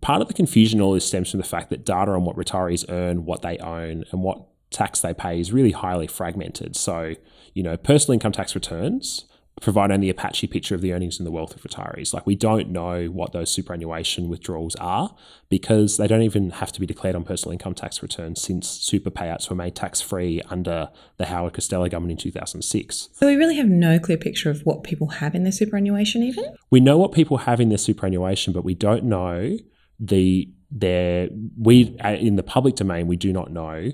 part 0.00 0.22
of 0.22 0.28
the 0.28 0.34
confusion 0.34 0.80
all 0.80 0.92
this 0.92 1.04
stems 1.06 1.30
from 1.30 1.38
the 1.38 1.46
fact 1.46 1.70
that 1.70 1.84
data 1.84 2.12
on 2.12 2.24
what 2.24 2.36
retirees 2.36 2.84
earn, 2.88 3.24
what 3.24 3.42
they 3.42 3.58
own, 3.58 4.04
and 4.12 4.22
what 4.22 4.42
tax 4.70 5.00
they 5.00 5.12
pay 5.12 5.38
is 5.40 5.52
really 5.52 5.72
highly 5.72 6.06
fragmented. 6.06 6.76
So, 6.76 7.14
you 7.54 7.62
know, 7.62 7.76
personal 7.76 8.14
income 8.14 8.32
tax 8.32 8.54
returns 8.54 9.26
provide 9.60 9.92
only 9.92 10.08
a 10.08 10.14
patchy 10.14 10.46
picture 10.46 10.74
of 10.74 10.80
the 10.80 10.92
earnings 10.92 11.18
and 11.18 11.26
the 11.26 11.30
wealth 11.30 11.54
of 11.54 11.62
retirees. 11.62 12.14
Like 12.14 12.26
we 12.26 12.34
don't 12.34 12.70
know 12.70 13.06
what 13.06 13.32
those 13.32 13.50
superannuation 13.50 14.28
withdrawals 14.28 14.74
are 14.76 15.14
because 15.50 15.98
they 15.98 16.06
don't 16.06 16.22
even 16.22 16.50
have 16.50 16.72
to 16.72 16.80
be 16.80 16.86
declared 16.86 17.14
on 17.14 17.22
personal 17.22 17.52
income 17.52 17.74
tax 17.74 18.02
returns 18.02 18.40
since 18.40 18.68
super 18.68 19.10
payouts 19.10 19.50
were 19.50 19.56
made 19.56 19.76
tax 19.76 20.00
free 20.00 20.40
under 20.48 20.88
the 21.18 21.26
Howard 21.26 21.52
Costello 21.52 21.88
government 21.88 22.12
in 22.12 22.16
2006. 22.16 23.10
So 23.12 23.26
we 23.26 23.36
really 23.36 23.56
have 23.56 23.68
no 23.68 23.98
clear 23.98 24.18
picture 24.18 24.50
of 24.50 24.62
what 24.62 24.82
people 24.82 25.08
have 25.08 25.34
in 25.34 25.44
their 25.44 25.52
superannuation 25.52 26.22
even? 26.22 26.44
we 26.70 26.80
know 26.80 26.96
what 26.96 27.12
people 27.12 27.38
have 27.38 27.60
in 27.60 27.68
their 27.68 27.78
superannuation, 27.78 28.52
but 28.52 28.64
we 28.64 28.74
don't 28.74 29.04
know 29.04 29.58
the 30.00 30.50
their 30.70 31.28
we 31.58 31.96
uh, 32.00 32.12
in 32.12 32.36
the 32.36 32.42
public 32.42 32.74
domain 32.74 33.06
we 33.06 33.16
do 33.16 33.30
not 33.30 33.52
know 33.52 33.90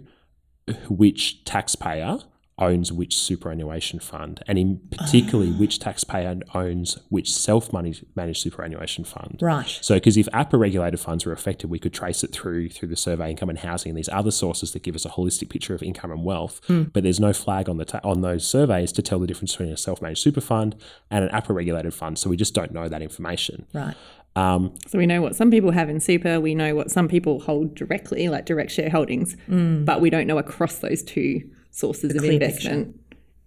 which 0.88 1.44
taxpayer 1.44 2.18
owns 2.58 2.92
which 2.92 3.16
superannuation 3.16 4.00
fund, 4.00 4.42
and 4.46 4.58
in 4.58 4.80
particularly 4.90 5.52
which 5.52 5.78
ah. 5.80 5.84
taxpayer 5.84 6.38
owns 6.54 6.98
which 7.08 7.32
self-managed 7.32 8.04
superannuation 8.36 9.04
fund. 9.04 9.38
Right. 9.40 9.78
So, 9.80 9.94
because 9.94 10.16
if 10.16 10.26
APRA 10.26 10.58
regulated 10.58 11.00
funds 11.00 11.24
were 11.24 11.32
affected, 11.32 11.70
we 11.70 11.78
could 11.78 11.94
trace 11.94 12.24
it 12.24 12.32
through 12.32 12.70
through 12.70 12.88
the 12.88 12.96
survey 12.96 13.30
income 13.30 13.48
and 13.48 13.58
housing 13.58 13.90
and 13.90 13.98
these 13.98 14.08
other 14.08 14.30
sources 14.30 14.72
that 14.72 14.82
give 14.82 14.94
us 14.94 15.04
a 15.04 15.10
holistic 15.10 15.48
picture 15.48 15.74
of 15.74 15.82
income 15.82 16.10
and 16.10 16.24
wealth. 16.24 16.60
Hmm. 16.66 16.84
But 16.84 17.02
there's 17.02 17.20
no 17.20 17.32
flag 17.32 17.68
on 17.68 17.76
the 17.76 17.84
ta- 17.84 18.00
on 18.04 18.20
those 18.20 18.46
surveys 18.46 18.92
to 18.92 19.02
tell 19.02 19.18
the 19.18 19.26
difference 19.26 19.52
between 19.52 19.72
a 19.72 19.76
self 19.76 20.02
managed 20.02 20.22
super 20.22 20.40
fund 20.40 20.76
and 21.10 21.24
an 21.24 21.30
APRA 21.30 21.54
regulated 21.54 21.94
fund. 21.94 22.18
So 22.18 22.30
we 22.30 22.36
just 22.36 22.54
don't 22.54 22.72
know 22.72 22.88
that 22.88 23.02
information. 23.02 23.66
Right. 23.72 23.94
Um, 24.36 24.74
So 24.86 24.98
we 24.98 25.06
know 25.06 25.20
what 25.20 25.34
some 25.34 25.50
people 25.50 25.72
have 25.72 25.88
in 25.88 26.00
super. 26.00 26.40
We 26.40 26.54
know 26.54 26.74
what 26.74 26.90
some 26.90 27.08
people 27.08 27.40
hold 27.40 27.74
directly, 27.74 28.28
like 28.28 28.46
direct 28.46 28.70
shareholdings, 28.70 29.38
hmm. 29.46 29.84
but 29.84 30.00
we 30.00 30.10
don't 30.10 30.26
know 30.26 30.38
across 30.38 30.78
those 30.78 31.02
two 31.02 31.42
sources 31.78 32.14
of 32.14 32.20
clear 32.20 32.32
investment 32.32 32.98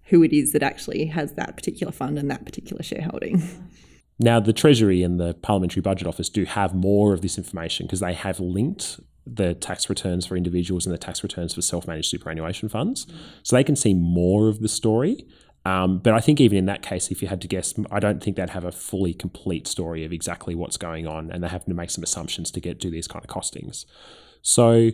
who 0.06 0.24
it 0.24 0.34
is 0.34 0.52
that 0.54 0.64
actually 0.64 1.06
has 1.06 1.34
that 1.34 1.56
particular 1.56 1.92
fund 1.92 2.18
and 2.18 2.30
that 2.30 2.46
particular 2.46 2.84
shareholding. 2.84 3.42
Now, 4.20 4.40
the 4.40 4.54
Treasury 4.54 5.02
and 5.02 5.20
the 5.20 5.34
Parliamentary 5.34 5.82
Budget 5.82 6.08
Office 6.08 6.30
do 6.30 6.46
have 6.46 6.76
more 6.76 7.12
of 7.12 7.22
this 7.22 7.40
information 7.40 7.88
because 7.88 8.02
they 8.02 8.14
have 8.14 8.40
linked 8.40 9.00
the 9.26 9.56
tax 9.56 9.90
returns 9.90 10.28
for 10.28 10.36
individuals 10.36 10.86
and 10.86 10.94
the 10.94 11.00
tax 11.00 11.24
returns 11.24 11.56
for 11.56 11.62
self 11.64 11.88
managed 11.88 12.10
superannuation 12.10 12.70
funds. 12.70 13.08
So 13.42 13.56
they 13.56 13.64
can 13.64 13.76
see 13.76 13.96
more 13.96 14.48
of 14.48 14.60
the 14.60 14.68
story. 14.68 15.26
Um, 15.66 16.00
but 16.00 16.14
I 16.14 16.20
think 16.20 16.40
even 16.40 16.58
in 16.58 16.66
that 16.66 16.84
case, 16.84 17.10
if 17.10 17.22
you 17.24 17.30
had 17.30 17.42
to 17.42 17.48
guess, 17.48 17.74
I 17.90 18.00
don't 18.00 18.22
think 18.22 18.36
they'd 18.36 18.50
have 18.52 18.66
a 18.66 18.72
fully 18.72 19.14
complete 19.14 19.66
story 19.68 20.06
of 20.06 20.14
exactly 20.14 20.54
what's 20.54 20.78
going 20.78 21.08
on, 21.08 21.32
and 21.32 21.44
they 21.44 21.48
have 21.48 21.66
to 21.66 21.74
make 21.74 21.90
some 21.90 22.04
assumptions 22.04 22.52
to 22.52 22.60
get 22.60 22.80
do 22.80 22.92
these 22.92 23.08
kind 23.08 23.26
of 23.26 23.30
costings. 23.30 23.86
So 24.44 24.92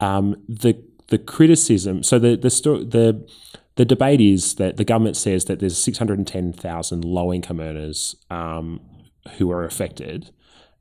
um, 0.00 0.42
the 0.48 0.82
the 1.12 1.18
criticism, 1.18 2.02
so 2.02 2.18
the 2.18 2.36
the 2.36 2.48
sto- 2.48 2.84
the 2.84 3.28
the 3.76 3.84
debate 3.84 4.20
is 4.20 4.54
that 4.54 4.78
the 4.78 4.84
government 4.84 5.14
says 5.16 5.44
that 5.44 5.60
there's 5.60 5.76
610,000 5.76 7.04
low 7.04 7.32
income 7.32 7.60
earners 7.60 8.16
um, 8.30 8.80
who 9.36 9.50
are 9.50 9.64
affected, 9.64 10.30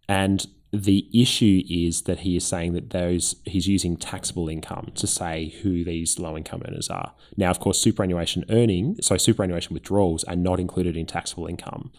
and 0.08 0.48
the 0.72 1.05
issue 1.14 1.64
is 1.70 2.03
that 2.03 2.20
he 2.20 2.38
is 2.38 2.46
saying 2.46 2.72
that 2.72 2.92
those 2.92 3.36
he's 3.46 3.68
using 3.68 3.98
taxable 3.98 4.48
income 4.48 4.94
to 4.96 5.05
say 5.05 5.53
who 5.64 5.84
these 5.84 6.18
low 6.18 6.38
income 6.38 6.62
earners 6.66 6.90
are. 6.90 7.12
Now, 7.36 7.50
of 7.50 7.60
course, 7.60 7.77
superannuation 7.77 8.46
earning, 8.50 8.96
so 9.01 9.18
superannuation 9.18 9.74
withdrawals 9.74 10.24
are 10.24 10.38
not 10.38 10.62
included 10.62 10.96
in 10.96 11.08
taxable 11.08 11.46
income. 11.46 11.92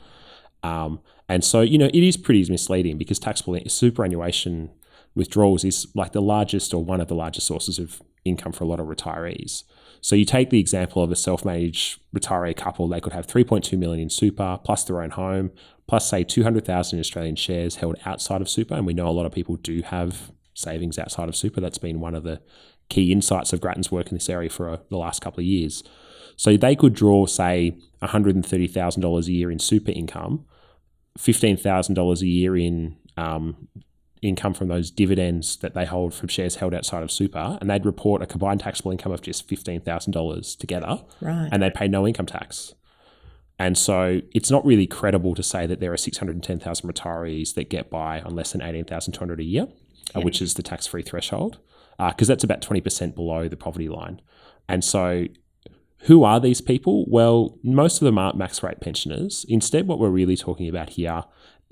Um, 0.62 1.00
and 1.28 1.44
so, 1.44 1.60
you 1.60 1.76
know, 1.76 1.90
it 1.92 2.02
is 2.02 2.16
pretty 2.16 2.50
misleading 2.50 2.96
because 2.96 3.18
taxable 3.18 3.58
superannuation 3.66 4.70
withdrawals 5.14 5.64
is 5.64 5.86
like 5.94 6.12
the 6.12 6.22
largest 6.22 6.72
or 6.72 6.82
one 6.82 7.02
of 7.02 7.08
the 7.08 7.14
largest 7.14 7.46
sources 7.46 7.78
of 7.78 8.00
income 8.24 8.52
for 8.52 8.64
a 8.64 8.66
lot 8.66 8.80
of 8.80 8.86
retirees. 8.86 9.64
So 10.00 10.16
you 10.16 10.24
take 10.24 10.50
the 10.50 10.58
example 10.58 11.02
of 11.02 11.12
a 11.12 11.16
self-managed 11.16 12.00
retiree 12.14 12.56
couple, 12.56 12.88
they 12.88 13.00
could 13.00 13.12
have 13.12 13.26
3.2 13.26 13.78
million 13.78 14.00
in 14.00 14.10
super 14.10 14.58
plus 14.64 14.84
their 14.84 15.00
own 15.00 15.10
home, 15.10 15.52
plus 15.86 16.08
say 16.08 16.24
200,000 16.24 16.98
Australian 16.98 17.36
shares 17.36 17.76
held 17.76 17.96
outside 18.04 18.40
of 18.40 18.48
super. 18.48 18.74
And 18.74 18.86
we 18.86 18.94
know 18.94 19.08
a 19.08 19.10
lot 19.10 19.26
of 19.26 19.32
people 19.32 19.56
do 19.56 19.82
have 19.82 20.32
savings 20.54 20.98
outside 20.98 21.28
of 21.28 21.36
super. 21.36 21.60
That's 21.60 21.78
been 21.78 22.00
one 22.00 22.14
of 22.14 22.24
the 22.24 22.40
key 22.88 23.12
insights 23.12 23.52
of 23.52 23.60
Grattan's 23.60 23.92
work 23.92 24.08
in 24.08 24.14
this 24.14 24.28
area 24.28 24.50
for 24.50 24.68
uh, 24.68 24.76
the 24.90 24.98
last 24.98 25.22
couple 25.22 25.40
of 25.40 25.46
years. 25.46 25.82
So 26.36 26.56
they 26.56 26.74
could 26.74 26.94
draw, 26.94 27.26
say, 27.26 27.76
$130,000 28.02 29.26
a 29.26 29.32
year 29.32 29.50
in 29.50 29.58
super 29.58 29.92
income, 29.92 30.44
$15,000 31.18 32.20
a 32.20 32.26
year 32.26 32.56
in 32.56 32.96
um, 33.16 33.68
income 34.22 34.54
from 34.54 34.68
those 34.68 34.90
dividends 34.90 35.56
that 35.58 35.74
they 35.74 35.84
hold 35.84 36.14
from 36.14 36.28
shares 36.28 36.56
held 36.56 36.72
outside 36.72 37.02
of 37.02 37.10
super, 37.10 37.58
and 37.60 37.68
they'd 37.68 37.84
report 37.84 38.22
a 38.22 38.26
combined 38.26 38.60
taxable 38.60 38.90
income 38.92 39.12
of 39.12 39.20
just 39.20 39.48
$15,000 39.48 40.56
together, 40.56 41.02
Right. 41.20 41.48
and 41.52 41.62
they 41.62 41.70
pay 41.70 41.88
no 41.88 42.06
income 42.06 42.26
tax. 42.26 42.74
And 43.58 43.76
so 43.76 44.20
it's 44.32 44.50
not 44.50 44.64
really 44.64 44.86
credible 44.86 45.34
to 45.34 45.42
say 45.42 45.66
that 45.66 45.80
there 45.80 45.92
are 45.92 45.96
610,000 45.96 46.88
retirees 46.90 47.54
that 47.54 47.68
get 47.68 47.90
by 47.90 48.20
on 48.22 48.34
less 48.34 48.52
than 48.52 48.62
18,200 48.62 49.40
a 49.40 49.44
year, 49.44 49.68
uh, 50.14 50.20
which 50.20 50.40
is 50.40 50.54
the 50.54 50.62
tax-free 50.62 51.02
threshold, 51.02 51.58
because 51.98 52.28
that's 52.28 52.42
about 52.44 52.60
20% 52.62 53.14
below 53.14 53.48
the 53.48 53.56
poverty 53.56 53.88
line. 53.88 54.20
And 54.68 54.82
so 54.84 55.26
who 56.06 56.24
are 56.24 56.40
these 56.40 56.60
people? 56.60 57.04
Well, 57.08 57.58
most 57.62 58.00
of 58.02 58.06
them 58.06 58.18
aren't 58.18 58.36
max 58.36 58.62
rate 58.62 58.80
pensioners. 58.80 59.44
Instead, 59.48 59.86
what 59.86 60.00
we're 60.00 60.08
really 60.08 60.36
talking 60.36 60.68
about 60.68 60.90
here 60.90 61.22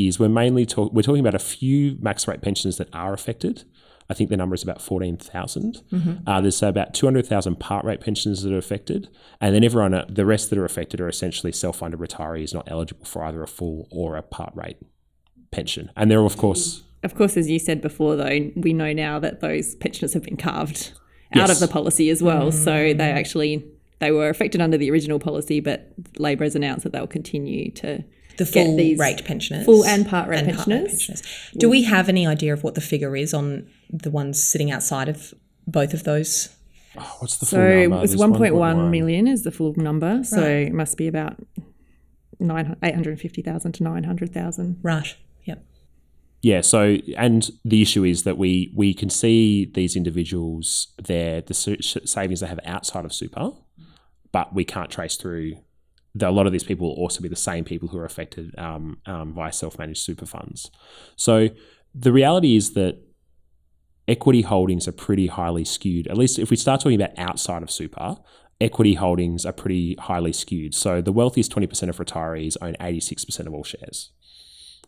is 0.09 0.19
we're 0.19 0.29
mainly 0.29 0.67
talk- 0.67 0.93
we're 0.93 1.03
talking 1.03 1.21
about 1.21 1.35
a 1.35 1.39
few 1.39 1.97
max 2.01 2.27
rate 2.29 2.41
pensioners 2.43 2.77
that 2.79 2.89
are 2.93 3.13
affected. 3.13 3.65
I 4.09 4.15
think 4.15 4.29
the 4.29 4.37
number 4.37 4.55
is 4.55 4.63
about 4.65 4.83
14,000. 4.83 5.83
Uh, 6.27 6.41
there's 6.41 6.61
about 6.65 6.95
200,000 6.95 7.61
part 7.61 7.85
rate 7.85 8.01
pensioners 8.01 8.43
that 8.43 8.53
are 8.53 8.59
affected. 8.59 9.09
And 9.41 9.55
then 9.55 9.63
everyone, 9.63 9.95
uh, 9.95 10.05
the 10.09 10.27
rest 10.27 10.51
that 10.51 10.59
are 10.59 10.65
affected 10.65 11.01
are 11.01 11.09
essentially 11.09 11.53
self 11.53 11.77
funded 11.79 12.01
retirees 12.01 12.53
not 12.53 12.69
eligible 12.69 13.05
for 13.05 13.23
either 13.23 13.41
a 13.43 13.47
full 13.47 13.87
or 13.93 14.17
a 14.17 14.23
part 14.23 14.53
rate 14.57 14.79
pension. 15.53 15.91
And 15.97 16.11
they're, 16.11 16.25
of 16.25 16.37
course, 16.37 16.83
Of 17.03 17.15
course, 17.15 17.37
as 17.37 17.49
you 17.49 17.59
said 17.59 17.81
before, 17.81 18.15
though, 18.17 18.51
we 18.57 18.73
know 18.75 18.93
now 18.93 19.19
that 19.21 19.41
those 19.41 19.75
pensioners 19.77 20.13
have 20.15 20.23
been 20.25 20.37
carved 20.37 20.93
out 21.35 21.49
Yes. 21.49 21.51
of 21.63 21.67
the 21.69 21.73
policy 21.73 22.11
as 22.11 22.23
well. 22.23 22.51
So 22.53 22.93
they 22.93 23.11
actually 23.11 23.65
they 24.01 24.11
were 24.11 24.29
affected 24.29 24.61
under 24.61 24.77
the 24.79 24.91
original 24.91 25.19
policy, 25.19 25.61
but 25.61 25.93
Labor 26.19 26.45
has 26.45 26.55
announced 26.57 26.85
that 26.85 26.93
they'll 26.93 27.07
continue 27.07 27.71
to 27.73 28.03
The 28.37 28.45
get 28.45 28.67
full 28.67 28.77
these 28.77 28.99
rate 28.99 29.25
pensioners. 29.25 29.65
full 29.65 29.85
and 29.85 30.07
part 30.09 30.29
rate 30.29 30.45
and 30.45 30.57
part 30.57 30.69
rate 30.69 30.89
pensioners. 30.89 31.23
Do 31.57 31.69
we 31.69 31.83
have 31.85 32.09
any 32.09 32.27
idea 32.27 32.53
of 32.53 32.63
what 32.63 32.75
the 32.75 32.81
figure 32.81 33.17
is 33.17 33.35
on 33.35 33.69
the 33.91 34.11
ones 34.11 34.43
sitting 34.43 34.71
outside 34.71 35.09
of 35.09 35.35
both 35.67 35.95
of 35.95 36.05
those? 36.05 36.49
Oh, 36.97 37.17
what's 37.21 37.37
the 37.37 37.47
So 37.47 37.57
full 37.57 37.67
number? 37.67 37.97
So 37.97 38.03
it's 38.03 38.15
There's 38.15 38.31
1.1 38.31 38.91
million 38.91 39.29
is 39.29 39.43
the 39.45 39.51
full 39.51 39.75
number. 39.77 40.25
So 40.25 40.43
it 40.43 40.73
must 40.73 40.97
be 40.97 41.07
about 41.07 41.37
nine, 42.41 42.77
850,000 42.83 43.73
to 43.73 43.83
900,000. 43.83 44.79
Right. 44.83 45.15
Yep. 45.45 45.65
Yeah. 46.43 46.61
So, 46.63 46.97
and 47.17 47.51
the 47.65 47.83
issue 47.83 48.05
is 48.05 48.25
that 48.25 48.39
we 48.39 48.73
we 48.75 48.95
can 48.95 49.11
see 49.11 49.71
these 49.75 49.95
individuals 49.95 50.89
their 51.03 51.43
the 51.43 51.55
savings 51.55 52.41
they 52.41 52.47
have 52.47 52.61
outside 52.65 53.05
of 53.05 53.13
super, 53.13 53.51
but 54.33 54.55
we 54.55 54.65
can't 54.65 54.91
trace 54.91 55.17
through. 55.17 55.57
The, 56.15 56.29
a 56.29 56.31
lot 56.31 56.47
of 56.47 56.53
these 56.53 56.65
people 56.65 56.89
will 56.89 56.97
also 56.97 57.21
be 57.21 57.29
the 57.29 57.37
same 57.37 57.65
people 57.65 57.89
who 57.89 57.99
are 57.99 58.05
affected 58.05 58.57
um, 58.59 58.99
um, 59.07 59.33
by 59.33 59.51
self-managed 59.51 60.03
super 60.03 60.27
funds. 60.27 60.71
So 61.17 61.49
the 61.95 62.13
reality 62.13 62.57
is 62.57 62.75
that 62.75 62.99
equity 64.09 64.43
holdings 64.43 64.89
are 64.89 64.93
pretty 64.93 65.29
highly 65.29 65.65
skewed. 65.65 66.09
At 66.09 66.19
least 66.19 66.39
if 66.39 66.51
we 66.51 66.57
start 66.57 66.81
talking 66.81 67.01
about 67.01 67.17
outside 67.19 67.63
of 67.63 67.71
super, 67.71 68.17
equity 68.61 68.95
holdings 68.95 69.47
are 69.47 69.53
pretty 69.53 69.97
highly 69.99 70.33
skewed. 70.33 70.75
So 70.75 71.01
the 71.01 71.13
wealthiest 71.13 71.53
20% 71.53 71.89
of 71.89 71.97
retirees 71.99 72.57
own 72.61 72.75
86% 72.81 73.47
of 73.47 73.55
all 73.55 73.65
shares 73.65 74.11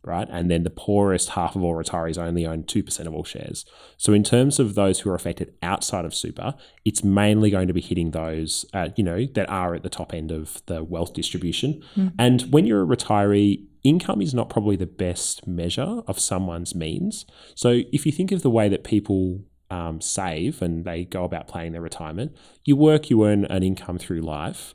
right? 0.05 0.29
And 0.31 0.51
then 0.51 0.65
the 0.65 0.71
poorest 0.71 1.31
half 1.31 1.55
of 1.55 1.63
all 1.63 1.75
retirees 1.75 2.19
only 2.19 2.45
own 2.45 2.65
2% 2.65 3.07
of 3.07 3.15
all 3.15 3.25
shares. 3.25 3.65
So 3.97 4.13
in 4.13 4.25
terms 4.25 4.59
of 4.59 4.75
those 4.75 5.01
who 5.01 5.11
are 5.11 5.15
affected 5.15 5.55
outside 5.63 6.05
of 6.05 6.15
super, 6.15 6.55
it's 6.85 7.05
mainly 7.05 7.51
going 7.51 7.69
to 7.69 7.75
be 7.75 7.81
hitting 7.81 8.11
those, 8.11 8.67
uh, 8.75 8.89
you 8.97 9.05
know, 9.05 9.27
that 9.35 9.49
are 9.49 9.75
at 9.75 9.83
the 9.83 9.89
top 9.89 10.13
end 10.13 10.33
of 10.33 10.61
the 10.67 10.83
wealth 10.83 11.15
distribution. 11.15 11.83
And 12.19 12.43
when 12.53 12.67
you're 12.67 12.83
a 12.83 12.97
retiree, 12.97 13.65
income 13.85 14.21
is 14.21 14.35
not 14.35 14.49
probably 14.49 14.77
the 14.77 14.87
best 14.87 15.47
measure 15.47 16.03
of 16.07 16.19
someone's 16.19 16.75
means. 16.75 17.25
So 17.55 17.83
if 17.93 18.05
you 18.07 18.13
think 18.13 18.33
of 18.33 18.43
the 18.43 18.51
way 18.51 18.69
that 18.69 18.85
people 18.85 19.45
um, 19.71 20.01
save 20.01 20.63
and 20.63 20.85
they 20.85 21.05
go 21.05 21.25
about 21.25 21.49
planning 21.49 21.73
their 21.73 21.81
retirement, 21.81 22.37
you 22.65 22.77
work, 22.77 23.09
you 23.09 23.25
earn 23.25 23.45
an 23.47 23.63
income 23.63 23.99
through 23.99 24.21
life, 24.21 24.75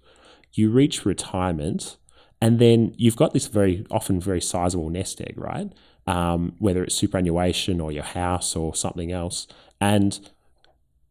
you 0.53 0.69
reach 0.69 1.05
retirement, 1.05 1.97
and 2.41 2.59
then 2.59 2.93
you've 2.97 3.15
got 3.15 3.33
this 3.33 3.47
very 3.47 3.85
often 3.89 4.19
very 4.19 4.41
sizable 4.41 4.89
nest 4.89 5.21
egg, 5.21 5.33
right? 5.37 5.71
Um, 6.05 6.55
whether 6.59 6.83
it's 6.83 6.95
superannuation 6.95 7.81
or 7.81 7.91
your 7.91 8.03
house 8.03 8.55
or 8.55 8.75
something 8.75 9.11
else, 9.11 9.47
and 9.81 10.19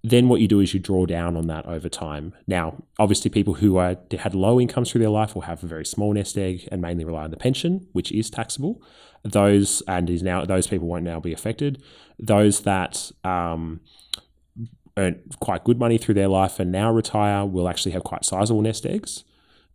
then 0.09 0.29
what 0.29 0.41
you 0.41 0.47
do 0.47 0.61
is 0.61 0.73
you 0.73 0.79
draw 0.79 1.05
down 1.05 1.37
on 1.37 1.49
that 1.49 1.67
over 1.67 1.89
time. 1.89 2.33
Now, 2.47 2.85
obviously, 2.97 3.29
people 3.29 3.55
who 3.55 3.77
are, 3.77 3.97
had 4.17 4.37
low 4.37 4.61
incomes 4.61 4.93
through 4.93 5.01
their 5.01 5.11
life 5.11 5.35
will 5.35 5.43
have 5.43 5.65
a 5.65 5.67
very 5.67 5.85
small 5.85 6.13
nest 6.13 6.39
egg 6.39 6.69
and 6.71 6.81
mainly 6.81 7.05
rely 7.05 7.25
on 7.25 7.33
the 7.33 7.37
pension, 7.37 7.89
which 7.93 8.13
is 8.13 8.31
taxable. 8.31 8.81
Those 9.25 9.83
and 9.89 10.09
is 10.09 10.23
now 10.23 10.45
those 10.45 10.69
people 10.69 10.87
won't 10.87 11.03
now 11.03 11.19
be 11.19 11.33
affected. 11.33 11.83
Those 12.21 12.61
that 12.61 13.11
um, 13.25 13.81
earn 14.97 15.23
quite 15.41 15.65
good 15.65 15.81
money 15.81 15.99
through 15.99 16.15
their 16.15 16.29
life 16.29 16.61
and 16.61 16.71
now 16.71 16.93
retire 16.93 17.45
will 17.45 17.69
actually 17.69 17.93
have 17.93 18.05
quite 18.05 18.25
sizable 18.25 18.63
nest 18.63 18.87
eggs. 18.87 19.25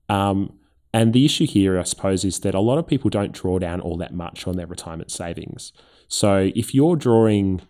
Um, 0.07 0.57
and 0.93 1.13
the 1.13 1.25
issue 1.25 1.45
here, 1.45 1.79
I 1.79 1.83
suppose, 1.83 2.25
is 2.25 2.39
that 2.41 2.53
a 2.53 2.59
lot 2.59 2.77
of 2.77 2.87
people 2.87 3.09
don't 3.09 3.31
draw 3.31 3.59
down 3.59 3.79
all 3.81 3.97
that 3.97 4.13
much 4.13 4.47
on 4.47 4.57
their 4.57 4.67
retirement 4.67 5.11
savings. 5.11 5.71
So 6.07 6.51
if 6.55 6.75
you're 6.75 6.95
drawing 6.95 7.61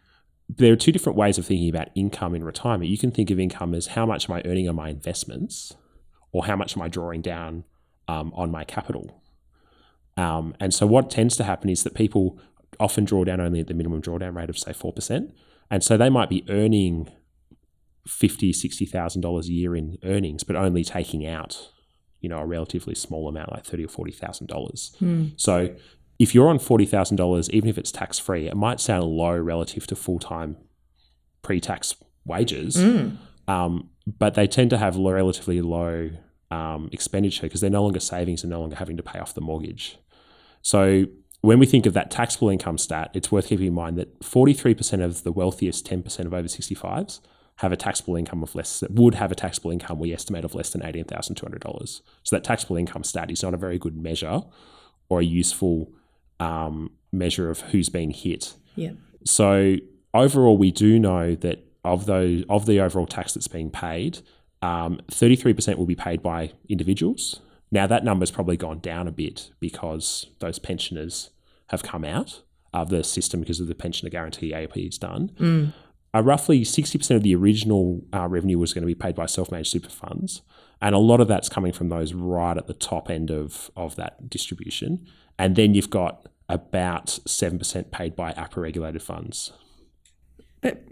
there 0.58 0.74
are 0.74 0.78
two 0.78 0.92
different 0.92 1.18
ways 1.18 1.38
of 1.38 1.46
thinking 1.46 1.70
about 1.70 1.90
income 1.96 2.36
in 2.36 2.44
retirement. 2.44 2.90
You 2.90 2.98
can 2.98 3.12
think 3.12 3.30
of 3.30 3.40
income 3.40 3.74
as 3.74 3.88
how 3.88 4.06
much 4.06 4.30
am 4.30 4.36
I 4.36 4.42
earning 4.46 4.68
on 4.68 4.76
my 4.76 4.90
investments, 4.90 5.74
or 6.32 6.46
how 6.46 6.56
much 6.56 6.76
am 6.76 6.84
I 6.84 6.88
drawing 6.88 7.22
down 7.22 7.64
um, 8.08 8.34
on 8.36 8.52
my 8.52 8.64
capital. 8.64 9.22
Um, 10.18 10.56
and 10.60 10.74
so, 10.74 10.86
what 10.86 11.10
tends 11.10 11.38
to 11.38 11.44
happen 11.44 11.70
is 11.70 11.84
that 11.84 11.94
people 11.94 12.40
often 12.80 13.06
draw 13.06 13.24
down 13.24 13.40
only 13.40 13.60
at 13.60 13.68
the 13.68 13.74
minimum 13.74 14.02
drawdown 14.02 14.36
rate 14.36 14.50
of 14.50 14.58
say 14.58 14.74
four 14.74 14.92
percent, 14.92 15.34
and 15.70 15.84
so 15.84 15.96
they 15.96 16.10
might 16.10 16.30
be 16.30 16.44
earning 16.50 17.10
fifty, 18.08 18.52
sixty 18.52 18.86
thousand 18.86 19.22
dollars 19.22 19.48
a 19.48 19.54
year 19.54 19.76
in 19.76 19.98
earnings, 20.04 20.44
but 20.44 20.56
only 20.56 20.84
taking 20.84 21.26
out, 21.26 21.70
you 22.22 22.30
know, 22.30 22.38
a 22.40 22.46
relatively 22.46 22.96
small 22.96 23.28
amount, 23.28 23.52
like 23.52 23.66
thirty 23.66 23.84
or 23.84 23.88
forty 23.90 24.12
thousand 24.12 24.48
dollars. 24.48 24.96
Mm. 25.02 25.34
So 25.38 25.76
if 26.20 26.36
you're 26.36 26.50
on 26.50 26.60
$40,000, 26.60 27.50
even 27.50 27.68
if 27.68 27.80
it's 27.80 27.92
tax 27.92 28.20
free, 28.20 28.46
it 28.48 28.56
might 28.56 28.80
sound 28.80 29.06
low 29.06 29.36
relative 29.36 29.88
to 29.88 29.96
full 29.96 30.20
time 30.20 30.56
pre 31.42 31.60
tax 31.60 31.96
wages, 32.26 32.78
Mm. 32.78 33.18
um, 33.48 33.90
but 34.20 34.36
they 34.36 34.46
tend 34.46 34.70
to 34.70 34.78
have 34.78 34.96
low, 34.96 35.14
relatively 35.14 35.62
low 35.62 36.12
um, 36.52 36.90
expenditure 36.92 37.44
because 37.44 37.62
they're 37.62 37.72
no 37.72 37.82
longer 37.82 38.00
savings 38.00 38.44
and 38.44 38.52
no 38.52 38.60
longer 38.60 38.76
having 38.76 38.98
to 38.98 39.04
pay 39.04 39.18
off 39.18 39.34
the 39.34 39.42
mortgage. 39.42 39.98
So 40.62 41.06
when 41.42 41.58
we 41.58 41.66
think 41.66 41.88
of 41.88 41.94
that 41.94 42.12
taxable 42.12 42.50
income 42.50 42.78
stat, 42.78 43.10
it's 43.16 43.32
worth 43.32 43.48
keeping 43.48 43.66
in 43.66 43.74
mind 43.74 43.98
that 43.98 44.20
43% 44.20 45.04
of 45.04 45.24
the 45.24 45.32
wealthiest 45.32 45.88
10% 45.90 46.20
of 46.28 46.34
over 46.36 46.48
65s 46.48 47.20
have 47.62 47.72
a 47.72 47.78
taxable 47.78 48.16
income 48.16 48.42
of 48.42 48.56
less 48.56 48.80
that 48.80 48.92
would 48.92 49.14
have 49.14 49.32
a 49.32 49.36
taxable 49.36 49.70
income 49.70 50.00
we 50.00 50.12
estimate 50.12 50.44
of 50.44 50.56
less 50.56 50.72
than 50.72 50.82
$18,200. 50.82 52.02
So 52.24 52.36
that 52.36 52.44
taxable 52.44 52.76
income 52.76 53.04
stat 53.04 53.30
is 53.30 53.44
not 53.44 53.54
a 53.54 53.58
very 53.58 53.78
good 53.78 53.96
measure 53.96 54.42
or 55.10 55.20
a 55.20 55.24
useful 55.24 55.92
um, 56.40 56.90
measure 57.12 57.52
of 57.52 57.62
who's 57.62 57.88
been 57.88 58.10
hit. 58.10 58.56
Yeah. 58.76 58.94
So 59.26 59.76
overall, 60.12 60.58
we 60.58 60.72
do 60.72 60.98
know 60.98 61.36
that 61.36 61.64
of 61.86 62.08
those 62.08 62.44
of 62.50 62.66
the 62.66 62.80
overall 62.80 63.06
tax 63.06 63.36
that's 63.36 63.48
being 63.48 63.70
paid, 63.70 64.22
thirty 64.64 65.36
three 65.36 65.54
percent 65.54 65.78
will 65.78 65.86
be 65.86 65.96
paid 65.96 66.24
by 66.24 66.54
individuals. 66.68 67.42
Now 67.70 67.86
that 67.86 68.04
number's 68.04 68.32
probably 68.32 68.58
gone 68.58 68.80
down 68.80 69.08
a 69.08 69.12
bit 69.12 69.52
because 69.60 70.26
those 70.40 70.58
pensioners 70.58 71.30
have 71.68 71.84
come 71.84 72.04
out 72.04 72.42
of 72.74 72.90
the 72.90 73.04
system 73.04 73.42
because 73.42 73.60
of 73.60 73.68
the 73.68 73.76
pensioner 73.76 74.10
guarantee 74.10 74.52
AAP 74.52 74.88
is 74.88 74.98
done. 74.98 75.32
Mm. 75.40 75.74
Uh, 76.14 76.22
roughly 76.22 76.62
60% 76.62 77.16
of 77.16 77.24
the 77.24 77.36
original 77.36 78.04
uh, 78.14 78.28
revenue 78.28 78.58
was 78.58 78.74
going 78.74 78.82
to 78.82 78.88
be 78.88 78.96
paid 78.96 79.16
by 79.16 79.26
self-managed 79.26 79.72
super 79.72 79.90
funds. 79.90 80.42
And 80.82 80.94
a 80.94 81.00
lot 81.00 81.22
of 81.22 81.28
that's 81.28 81.48
coming 81.48 81.72
from 81.72 81.90
those 81.90 82.14
right 82.14 82.58
at 82.58 82.68
the 82.68 82.74
top 82.74 83.10
end 83.10 83.30
of, 83.30 83.72
of 83.78 83.96
that 83.96 84.30
distribution. 84.30 85.06
And 85.40 85.56
then 85.56 85.74
you've 85.74 85.90
got 85.90 86.28
about 86.50 87.08
7% 87.08 87.92
paid 87.92 88.16
by 88.16 88.34
APRA 88.34 88.64
regulated 88.64 89.02
funds. 89.02 89.54
But 90.60 90.84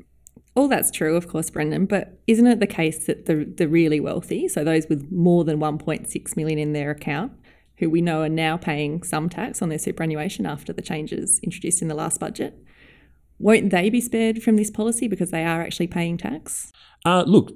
all 0.56 0.68
that's 0.68 0.92
true, 0.92 1.16
of 1.16 1.28
course, 1.28 1.50
Brendan. 1.50 1.86
But 1.86 2.20
isn't 2.28 2.48
it 2.48 2.60
the 2.60 2.68
case 2.68 3.06
that 3.06 3.26
the 3.26 3.46
the 3.46 3.68
really 3.68 4.00
wealthy, 4.00 4.48
so 4.48 4.64
those 4.64 4.88
with 4.90 5.12
more 5.12 5.44
than 5.44 5.60
1.6 5.60 6.36
million 6.36 6.60
in 6.60 6.74
their 6.74 6.92
account, 6.92 7.32
who 7.78 7.90
we 7.90 8.02
know 8.02 8.22
are 8.22 8.30
now 8.30 8.58
paying 8.58 9.04
some 9.04 9.30
tax 9.30 9.62
on 9.62 9.70
their 9.70 9.78
superannuation 9.78 10.46
after 10.46 10.74
the 10.74 10.82
changes 10.82 11.40
introduced 11.44 11.82
in 11.82 11.88
the 11.88 11.96
last 11.96 12.20
budget, 12.20 12.58
won't 13.40 13.70
they 13.72 13.90
be 13.90 14.02
spared 14.02 14.44
from 14.44 14.58
this 14.58 14.70
policy 14.70 15.08
because 15.08 15.32
they 15.32 15.46
are 15.46 15.62
actually 15.62 15.88
paying 15.88 16.18
tax? 16.18 16.72
Uh, 17.06 17.24
look, 17.26 17.52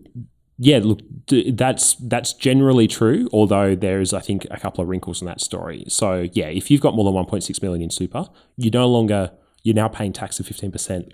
yeah, 0.58 0.80
look, 0.82 1.02
that's 1.28 1.96
that's 1.96 2.34
generally 2.34 2.88
true. 2.88 3.28
Although 3.34 3.76
there 3.76 4.00
is, 4.00 4.14
I 4.14 4.20
think, 4.22 4.48
a 4.50 4.60
couple 4.60 4.82
of 4.82 4.88
wrinkles 4.88 5.22
in 5.22 5.28
that 5.28 5.42
story. 5.42 5.86
So 5.88 6.28
yeah, 6.34 6.48
if 6.48 6.72
you've 6.72 6.82
got 6.82 6.96
more 6.96 7.06
than 7.06 7.14
1.6 7.14 7.62
million 7.62 7.82
in 7.82 7.90
super, 7.90 8.28
you 8.56 8.72
no 8.72 8.88
longer 8.88 9.32
you're 9.64 9.76
now 9.76 9.88
paying 9.88 10.14
tax 10.14 10.40
of 10.40 10.48
15 10.48 10.72
percent 10.72 11.14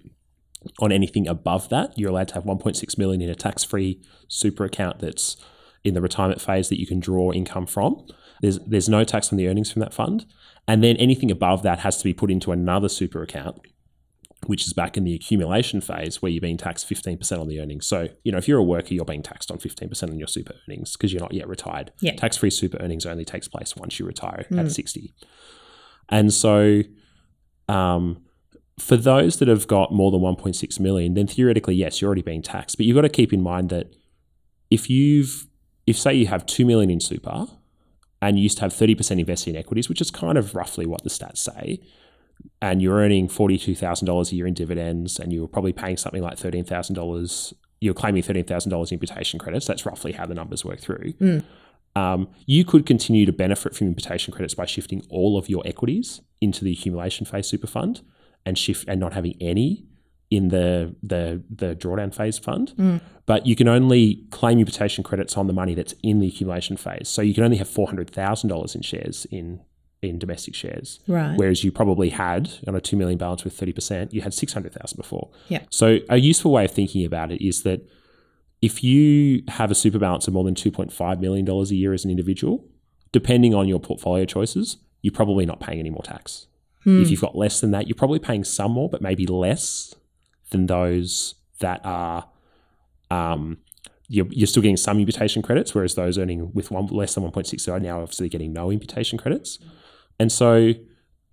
on 0.79 0.91
anything 0.91 1.27
above 1.27 1.69
that. 1.69 1.97
You're 1.97 2.09
allowed 2.09 2.27
to 2.29 2.33
have 2.35 2.43
1.6 2.43 2.97
million 2.97 3.21
in 3.21 3.29
a 3.29 3.35
tax-free 3.35 4.01
super 4.27 4.65
account 4.65 4.99
that's 4.99 5.37
in 5.83 5.93
the 5.93 6.01
retirement 6.01 6.41
phase 6.41 6.67
that 6.69 6.79
you 6.79 6.85
can 6.85 6.99
draw 6.99 7.31
income 7.31 7.65
from. 7.65 8.05
There's 8.41 8.59
there's 8.59 8.89
no 8.89 9.03
tax 9.03 9.31
on 9.31 9.37
the 9.37 9.47
earnings 9.47 9.71
from 9.71 9.79
that 9.81 9.93
fund, 9.93 10.25
and 10.67 10.83
then 10.83 10.97
anything 10.97 11.31
above 11.31 11.63
that 11.63 11.79
has 11.79 11.97
to 11.97 12.03
be 12.03 12.13
put 12.13 12.31
into 12.31 12.51
another 12.51 12.89
super 12.89 13.23
account, 13.23 13.61
which 14.45 14.65
is 14.65 14.73
back 14.73 14.97
in 14.97 15.03
the 15.03 15.13
accumulation 15.13 15.81
phase 15.81 16.21
where 16.21 16.31
you're 16.31 16.41
being 16.41 16.57
taxed 16.57 16.89
15% 16.89 17.39
on 17.39 17.47
the 17.47 17.59
earnings. 17.59 17.85
So 17.85 18.07
you 18.23 18.31
know 18.31 18.37
if 18.37 18.47
you're 18.47 18.59
a 18.59 18.63
worker, 18.63 18.93
you're 18.93 19.05
being 19.05 19.23
taxed 19.23 19.51
on 19.51 19.57
15% 19.57 20.03
on 20.03 20.17
your 20.17 20.27
super 20.27 20.53
earnings 20.67 20.95
because 20.95 21.11
you're 21.11 21.21
not 21.21 21.33
yet 21.33 21.47
retired. 21.47 21.91
Yeah. 21.99 22.15
Tax-free 22.15 22.51
super 22.51 22.77
earnings 22.79 23.05
only 23.05 23.25
takes 23.25 23.47
place 23.47 23.75
once 23.75 23.99
you 23.99 24.05
retire 24.05 24.45
at 24.57 24.71
60, 24.71 25.13
and 26.09 26.33
so. 26.33 26.81
Um, 27.67 28.23
for 28.79 28.95
those 28.95 29.37
that 29.39 29.47
have 29.47 29.67
got 29.67 29.91
more 29.91 30.09
than 30.09 30.21
1.6 30.21 30.79
million, 30.79 31.13
then 31.13 31.27
theoretically, 31.27 31.75
yes, 31.75 32.01
you're 32.01 32.07
already 32.07 32.21
being 32.21 32.41
taxed. 32.41 32.77
But 32.77 32.85
you've 32.85 32.95
got 32.95 33.01
to 33.01 33.09
keep 33.09 33.33
in 33.33 33.41
mind 33.41 33.69
that 33.69 33.93
if 34.69 34.89
you've, 34.89 35.47
if 35.85 35.97
say 35.97 36.13
you 36.13 36.27
have 36.27 36.45
2 36.45 36.65
million 36.65 36.89
in 36.89 36.99
super 36.99 37.47
and 38.21 38.37
you 38.37 38.43
used 38.43 38.57
to 38.57 38.63
have 38.63 38.73
30% 38.73 39.19
invested 39.19 39.51
in 39.51 39.55
equities, 39.55 39.89
which 39.89 40.01
is 40.01 40.11
kind 40.11 40.37
of 40.37 40.55
roughly 40.55 40.85
what 40.85 41.03
the 41.03 41.09
stats 41.09 41.37
say, 41.37 41.81
and 42.61 42.81
you're 42.81 42.97
earning 42.97 43.27
$42,000 43.27 44.31
a 44.31 44.35
year 44.35 44.47
in 44.47 44.53
dividends 44.53 45.19
and 45.19 45.31
you're 45.31 45.47
probably 45.47 45.73
paying 45.73 45.97
something 45.97 46.21
like 46.21 46.37
$13,000, 46.37 47.53
you're 47.81 47.93
claiming 47.93 48.21
$13,000 48.21 48.91
in 48.91 48.95
imputation 48.95 49.39
credits. 49.39 49.65
That's 49.65 49.85
roughly 49.85 50.11
how 50.13 50.25
the 50.25 50.35
numbers 50.35 50.65
work 50.65 50.79
through. 50.79 51.13
Um, 51.95 52.27
you 52.45 52.65
could 52.65 52.85
continue 52.85 53.25
to 53.25 53.31
benefit 53.33 53.75
from 53.75 53.87
imputation 53.87 54.33
credits 54.33 54.53
by 54.53 54.65
shifting 54.65 55.03
all 55.09 55.37
of 55.37 55.49
your 55.49 55.63
equities 55.65 56.21
into 56.39 56.63
the 56.63 56.71
accumulation 56.73 57.25
phase 57.25 57.47
super 57.47 57.67
fund 57.67 58.01
and 58.45 58.57
shift 58.57 58.85
and 58.87 58.99
not 58.99 59.13
having 59.13 59.35
any 59.41 59.85
in 60.29 60.49
the 60.49 60.95
the 61.01 61.41
the 61.49 61.75
drawdown 61.75 62.13
phase 62.13 62.37
fund. 62.37 63.01
But 63.25 63.45
you 63.47 63.55
can 63.55 63.67
only 63.67 64.25
claim 64.29 64.59
imputation 64.59 65.03
credits 65.03 65.35
on 65.37 65.47
the 65.47 65.53
money 65.53 65.73
that's 65.73 65.93
in 66.03 66.19
the 66.19 66.27
accumulation 66.27 66.77
phase. 66.77 67.09
So 67.09 67.21
you 67.21 67.33
can 67.33 67.43
only 67.43 67.57
have 67.57 67.67
four 67.67 67.87
hundred 67.87 68.11
thousand 68.11 68.49
dollars 68.49 68.75
in 68.75 68.81
shares 68.81 69.25
in 69.31 69.61
in 70.01 70.19
domestic 70.19 70.55
shares. 70.55 70.99
Right. 71.07 71.35
Whereas 71.37 71.63
you 71.63 71.71
probably 71.71 72.09
had 72.09 72.49
on 72.67 72.75
a 72.75 72.81
two 72.81 72.97
million 72.97 73.17
balance 73.17 73.43
with 73.43 73.53
thirty 73.53 73.73
percent, 73.73 74.13
you 74.13 74.21
had 74.21 74.33
six 74.33 74.53
hundred 74.53 74.73
thousand 74.73 74.97
before. 74.97 75.29
Yeah. 75.47 75.63
So 75.69 75.99
a 76.09 76.17
useful 76.17 76.51
way 76.51 76.65
of 76.65 76.71
thinking 76.71 77.05
about 77.05 77.31
it 77.31 77.45
is 77.45 77.63
that 77.63 77.87
if 78.61 78.83
you 78.83 79.43
have 79.47 79.71
a 79.71 79.75
super 79.75 79.99
balance 79.99 80.27
of 80.27 80.33
more 80.33 80.43
than 80.43 80.55
two 80.55 80.71
point 80.71 80.91
five 80.91 81.19
million 81.19 81.45
dollars 81.45 81.71
a 81.71 81.75
year 81.75 81.93
as 81.93 82.05
an 82.05 82.11
individual, 82.11 82.65
depending 83.11 83.53
on 83.53 83.67
your 83.67 83.79
portfolio 83.79 84.25
choices, 84.25 84.77
you're 85.01 85.13
probably 85.13 85.45
not 85.45 85.59
paying 85.59 85.79
any 85.79 85.89
more 85.89 86.03
tax. 86.03 86.47
If 87.01 87.11
you've 87.11 87.21
got 87.21 87.35
less 87.35 87.59
than 87.59 87.71
that, 87.71 87.87
you're 87.87 87.95
probably 87.95 88.19
paying 88.19 88.43
some 88.43 88.71
more, 88.71 88.89
but 88.89 89.01
maybe 89.01 89.27
less 89.27 89.93
than 90.49 90.65
those 90.65 91.35
that 91.59 91.81
are. 91.83 92.29
Um, 93.11 93.57
you're, 94.07 94.25
you're 94.31 94.47
still 94.47 94.63
getting 94.63 94.77
some 94.77 94.97
imputation 94.97 95.41
credits, 95.43 95.75
whereas 95.75 95.93
those 95.95 96.17
earning 96.17 96.51
with 96.53 96.71
one 96.71 96.87
less 96.87 97.13
than 97.13 97.23
1.6 97.23 97.71
are 97.71 97.79
now 97.79 98.01
obviously 98.01 98.27
getting 98.27 98.51
no 98.53 98.71
imputation 98.71 99.19
credits. 99.19 99.59
And 100.19 100.31
so, 100.31 100.73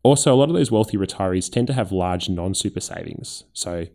also, 0.03 0.33
a 0.33 0.37
lot 0.37 0.49
of 0.49 0.55
those 0.55 0.70
wealthy 0.70 0.96
retirees 0.96 1.51
tend 1.51 1.66
to 1.66 1.72
have 1.72 1.90
large 1.90 2.29
non 2.29 2.55
super 2.55 2.81
savings. 2.81 3.44
So, 3.53 3.87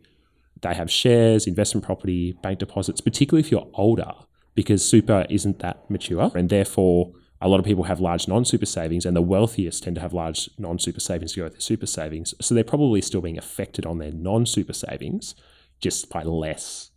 they 0.62 0.74
have 0.74 0.92
shares, 0.92 1.48
investment 1.48 1.86
property, 1.86 2.34
bank 2.44 2.60
deposits, 2.60 3.02
particularly 3.02 3.46
if 3.46 3.52
you're 3.52 3.68
older, 3.74 4.12
because 4.54 4.88
super 4.88 5.26
isn't 5.30 5.60
that 5.60 5.90
mature. 5.90 6.32
And 6.36 6.50
therefore, 6.50 7.14
a 7.42 7.48
lot 7.48 7.60
of 7.60 7.66
people 7.66 7.86
have 7.86 8.00
large 8.00 8.28
non 8.28 8.46
super 8.46 8.68
savings, 8.68 9.06
and 9.06 9.16
the 9.16 9.22
wealthiest 9.22 9.84
tend 9.84 9.96
to 9.96 10.02
have 10.02 10.14
large 10.14 10.50
non 10.58 10.78
super 10.78 11.00
savings 11.00 11.34
to 11.34 11.40
go 11.40 11.44
with 11.46 11.54
their 11.54 11.62
super 11.62 11.88
savings. 11.88 12.36
So 12.40 12.54
they're 12.54 12.64
probably 12.64 13.02
still 13.02 13.22
being 13.22 13.38
affected 13.38 13.86
on 13.86 13.98
their 13.98 14.12
non 14.12 14.46
super 14.46 14.74
savings 14.74 15.34
just 15.80 16.10
by 16.10 16.22
less 16.22 16.92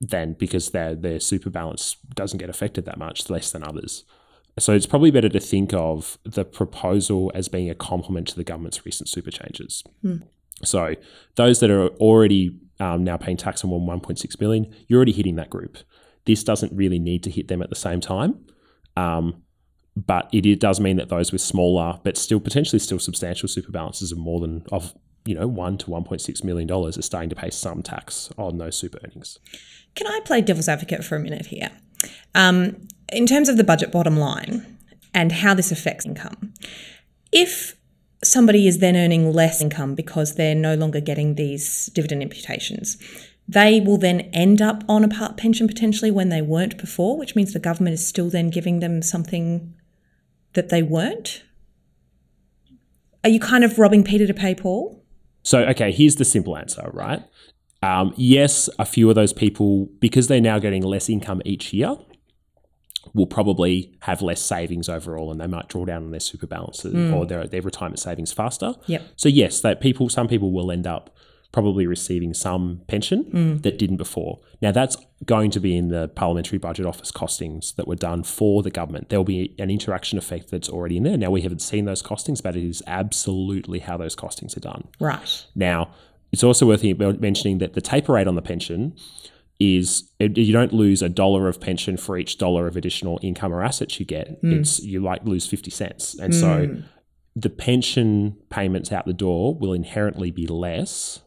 than 0.00 0.32
because 0.32 0.70
their, 0.70 0.94
their 0.94 1.20
super 1.20 1.50
balance 1.50 1.96
doesn't 2.14 2.38
get 2.38 2.50
affected 2.50 2.84
that 2.86 2.98
much, 2.98 3.30
less 3.30 3.52
than 3.52 3.62
others. 3.62 4.04
So 4.58 4.74
it's 4.74 4.86
probably 4.86 5.10
better 5.10 5.28
to 5.28 5.40
think 5.40 5.72
of 5.72 6.18
the 6.24 6.44
proposal 6.44 7.30
as 7.34 7.48
being 7.48 7.70
a 7.70 7.74
complement 7.74 8.28
to 8.28 8.36
the 8.36 8.44
government's 8.44 8.84
recent 8.84 9.08
super 9.08 9.30
changes. 9.30 9.82
So 10.64 10.94
those 11.36 11.60
that 11.60 11.70
are 11.70 11.88
already 11.88 12.58
um, 12.78 13.04
now 13.04 13.16
paying 13.16 13.36
tax 13.36 13.64
on 13.64 13.70
1.6 13.70 14.38
billion, 14.38 14.74
you're 14.86 14.98
already 14.98 15.12
hitting 15.12 15.36
that 15.36 15.50
group. 15.50 15.78
This 16.26 16.44
doesn't 16.44 16.72
really 16.74 16.98
need 16.98 17.22
to 17.24 17.30
hit 17.30 17.48
them 17.48 17.62
at 17.62 17.70
the 17.70 17.76
same 17.76 18.00
time. 18.00 18.44
Um, 18.96 19.42
but 19.96 20.28
it, 20.32 20.46
it 20.46 20.60
does 20.60 20.80
mean 20.80 20.96
that 20.96 21.08
those 21.08 21.32
with 21.32 21.40
smaller, 21.40 21.98
but 22.04 22.16
still 22.16 22.40
potentially 22.40 22.78
still 22.78 22.98
substantial 22.98 23.48
super 23.48 23.72
balances 23.72 24.12
of 24.12 24.18
more 24.18 24.40
than 24.40 24.64
of 24.70 24.94
you 25.24 25.34
know 25.34 25.46
one 25.46 25.76
to 25.78 25.86
1.6 25.86 26.44
million 26.44 26.66
dollars 26.66 26.96
are 26.96 27.02
starting 27.02 27.28
to 27.28 27.36
pay 27.36 27.50
some 27.50 27.82
tax 27.82 28.30
on 28.38 28.58
those 28.58 28.76
super 28.76 28.98
earnings. 29.04 29.38
Can 29.94 30.06
I 30.06 30.20
play 30.24 30.40
devil's 30.40 30.68
advocate 30.68 31.04
for 31.04 31.16
a 31.16 31.20
minute 31.20 31.46
here? 31.46 31.70
Um, 32.34 32.88
in 33.12 33.26
terms 33.26 33.48
of 33.48 33.56
the 33.56 33.64
budget 33.64 33.92
bottom 33.92 34.18
line 34.18 34.78
and 35.14 35.32
how 35.32 35.54
this 35.54 35.72
affects 35.72 36.06
income, 36.06 36.52
if 37.32 37.76
somebody 38.22 38.66
is 38.66 38.78
then 38.78 38.96
earning 38.96 39.32
less 39.32 39.60
income 39.60 39.94
because 39.94 40.34
they're 40.34 40.54
no 40.54 40.74
longer 40.74 41.00
getting 41.00 41.34
these 41.34 41.86
dividend 41.94 42.22
imputations, 42.22 42.98
they 43.48 43.80
will 43.80 43.98
then 43.98 44.20
end 44.32 44.62
up 44.62 44.84
on 44.88 45.02
a 45.02 45.08
part 45.08 45.36
pension 45.36 45.66
potentially 45.66 46.10
when 46.10 46.28
they 46.28 46.42
weren't 46.42 46.78
before, 46.78 47.16
which 47.18 47.34
means 47.34 47.52
the 47.52 47.58
government 47.58 47.94
is 47.94 48.06
still 48.06 48.30
then 48.30 48.50
giving 48.50 48.80
them 48.80 49.02
something 49.02 49.74
that 50.52 50.68
they 50.68 50.82
weren't. 50.82 51.42
Are 53.24 53.30
you 53.30 53.40
kind 53.40 53.64
of 53.64 53.78
robbing 53.78 54.04
Peter 54.04 54.26
to 54.26 54.34
pay 54.34 54.54
Paul? 54.54 55.02
So, 55.42 55.62
okay, 55.64 55.90
here's 55.90 56.16
the 56.16 56.24
simple 56.24 56.56
answer, 56.56 56.90
right? 56.92 57.22
Um, 57.82 58.12
yes, 58.16 58.68
a 58.78 58.84
few 58.84 59.08
of 59.08 59.14
those 59.14 59.32
people, 59.32 59.88
because 60.00 60.28
they're 60.28 60.40
now 60.40 60.58
getting 60.58 60.82
less 60.82 61.08
income 61.08 61.40
each 61.44 61.72
year, 61.72 61.96
will 63.14 63.26
probably 63.26 63.92
have 64.00 64.22
less 64.22 64.40
savings 64.40 64.88
overall, 64.88 65.30
and 65.30 65.40
they 65.40 65.46
might 65.46 65.68
draw 65.68 65.84
down 65.84 66.04
on 66.04 66.10
their 66.10 66.20
super 66.20 66.46
balances 66.46 66.94
mm. 66.94 67.14
or 67.14 67.26
their 67.26 67.46
their 67.46 67.62
retirement 67.62 67.98
savings 67.98 68.32
faster. 68.32 68.74
Yep. 68.86 69.02
So 69.16 69.28
yes, 69.28 69.60
that 69.60 69.80
people, 69.80 70.08
some 70.08 70.28
people 70.28 70.52
will 70.52 70.70
end 70.70 70.86
up 70.86 71.16
probably 71.52 71.86
receiving 71.86 72.32
some 72.32 72.80
pension 72.86 73.24
mm. 73.24 73.62
that 73.62 73.78
didn't 73.78 73.96
before. 73.96 74.38
Now 74.62 74.70
that's 74.70 74.96
going 75.24 75.50
to 75.50 75.60
be 75.60 75.76
in 75.76 75.88
the 75.88 76.08
Parliamentary 76.08 76.58
Budget 76.58 76.86
Office 76.86 77.10
costings 77.10 77.74
that 77.74 77.88
were 77.88 77.96
done 77.96 78.22
for 78.22 78.62
the 78.62 78.70
government. 78.70 79.08
There'll 79.08 79.24
be 79.24 79.54
an 79.58 79.70
interaction 79.70 80.16
effect 80.16 80.50
that's 80.50 80.68
already 80.68 80.96
in 80.96 81.02
there. 81.02 81.16
Now 81.16 81.30
we 81.30 81.42
haven't 81.42 81.60
seen 81.60 81.86
those 81.86 82.02
costings, 82.02 82.40
but 82.42 82.56
it 82.56 82.64
is 82.64 82.82
absolutely 82.86 83.80
how 83.80 83.96
those 83.96 84.14
costings 84.14 84.56
are 84.56 84.60
done. 84.60 84.86
Right. 85.00 85.44
Now, 85.56 85.90
it's 86.32 86.44
also 86.44 86.66
worth 86.66 86.84
mentioning 86.84 87.58
that 87.58 87.72
the 87.72 87.80
taper 87.80 88.12
rate 88.12 88.28
on 88.28 88.36
the 88.36 88.42
pension 88.42 88.94
is 89.60 90.10
it, 90.18 90.38
you 90.38 90.52
don't 90.52 90.72
lose 90.72 91.02
a 91.02 91.08
dollar 91.08 91.46
of 91.46 91.60
pension 91.60 91.98
for 91.98 92.16
each 92.16 92.38
dollar 92.38 92.66
of 92.66 92.76
additional 92.76 93.20
income 93.22 93.52
or 93.52 93.62
assets 93.62 94.00
you 94.00 94.06
get. 94.06 94.38
Hmm. 94.40 94.54
It's 94.54 94.80
you 94.80 95.00
like 95.00 95.24
lose 95.24 95.46
fifty 95.46 95.70
cents, 95.70 96.18
and 96.18 96.34
so 96.34 96.66
hmm. 96.66 96.80
the 97.36 97.50
pension 97.50 98.38
payments 98.48 98.90
out 98.90 99.06
the 99.06 99.12
door 99.12 99.54
will 99.54 99.74
inherently 99.74 100.30
be 100.30 100.46
less 100.46 101.20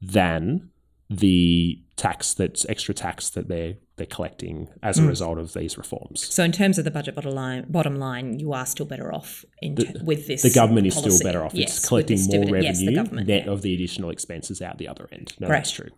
than 0.00 0.70
the 1.10 1.82
tax 1.96 2.34
that's 2.34 2.66
extra 2.68 2.94
tax 2.94 3.30
that 3.30 3.48
they're 3.48 3.76
they're 3.98 4.06
collecting 4.06 4.68
as 4.82 4.98
a 4.98 5.02
hmm. 5.02 5.08
result 5.08 5.38
of 5.38 5.52
these 5.52 5.76
reforms. 5.76 6.32
So, 6.32 6.42
in 6.42 6.52
terms 6.52 6.78
of 6.78 6.84
the 6.84 6.90
budget 6.90 7.14
bottom 7.14 7.34
line, 7.34 7.66
bottom 7.68 7.96
line, 7.96 8.38
you 8.38 8.52
are 8.52 8.64
still 8.64 8.86
better 8.86 9.12
off 9.12 9.44
in 9.60 9.76
t- 9.76 9.94
with 10.02 10.26
this. 10.26 10.42
The 10.42 10.50
government 10.50 10.86
is 10.86 10.94
policy. 10.94 11.16
still 11.16 11.28
better 11.28 11.44
off. 11.44 11.54
Yes, 11.54 11.76
it's 11.78 11.88
collecting 11.88 12.18
more 12.22 12.44
dividend. 12.44 12.48
The 12.48 12.68
revenue 12.70 12.94
government, 12.94 13.28
net 13.28 13.44
yeah. 13.44 13.52
of 13.52 13.62
the 13.62 13.74
additional 13.74 14.10
expenses 14.10 14.62
out 14.62 14.78
the 14.78 14.88
other 14.88 15.08
end. 15.12 15.34
No, 15.38 15.48
Right. 15.48 15.58
that's 15.58 15.72
true. 15.72 15.90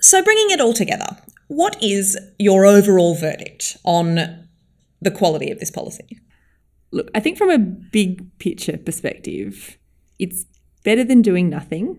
So, 0.00 0.22
bringing 0.22 0.50
it 0.50 0.60
all 0.60 0.72
together, 0.72 1.16
what 1.48 1.82
is 1.82 2.16
your 2.38 2.64
overall 2.64 3.14
verdict 3.14 3.76
on 3.84 4.46
the 5.00 5.10
quality 5.10 5.50
of 5.50 5.58
this 5.58 5.70
policy? 5.70 6.20
Look, 6.92 7.10
I 7.14 7.20
think 7.20 7.36
from 7.38 7.50
a 7.50 7.58
big 7.58 8.38
picture 8.38 8.76
perspective, 8.76 9.78
it's 10.18 10.44
better 10.84 11.02
than 11.02 11.22
doing 11.22 11.48
nothing 11.48 11.98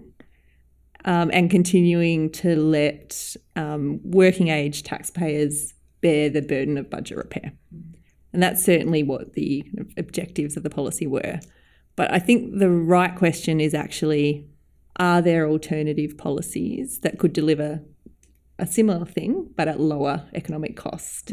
um, 1.07 1.31
and 1.33 1.49
continuing 1.49 2.29
to 2.29 2.55
let 2.57 3.35
um, 3.55 3.99
working 4.03 4.49
age 4.49 4.83
taxpayers 4.83 5.73
bear 6.01 6.29
the 6.29 6.41
burden 6.41 6.77
of 6.77 6.89
budget 6.89 7.17
repair. 7.17 7.53
And 8.33 8.43
that's 8.43 8.63
certainly 8.63 9.03
what 9.03 9.33
the 9.33 9.65
objectives 9.95 10.57
of 10.57 10.63
the 10.63 10.69
policy 10.69 11.07
were. 11.07 11.39
But 11.95 12.13
I 12.13 12.19
think 12.19 12.59
the 12.59 12.69
right 12.69 13.15
question 13.15 13.59
is 13.59 13.73
actually 13.73 14.47
are 14.99 15.21
there 15.21 15.47
alternative 15.47 16.17
policies 16.17 16.99
that 16.99 17.19
could 17.19 17.31
deliver 17.31 17.81
a 18.59 18.67
similar 18.67 19.05
thing 19.05 19.49
but 19.55 19.67
at 19.67 19.79
lower 19.79 20.25
economic 20.33 20.75
cost? 20.75 21.31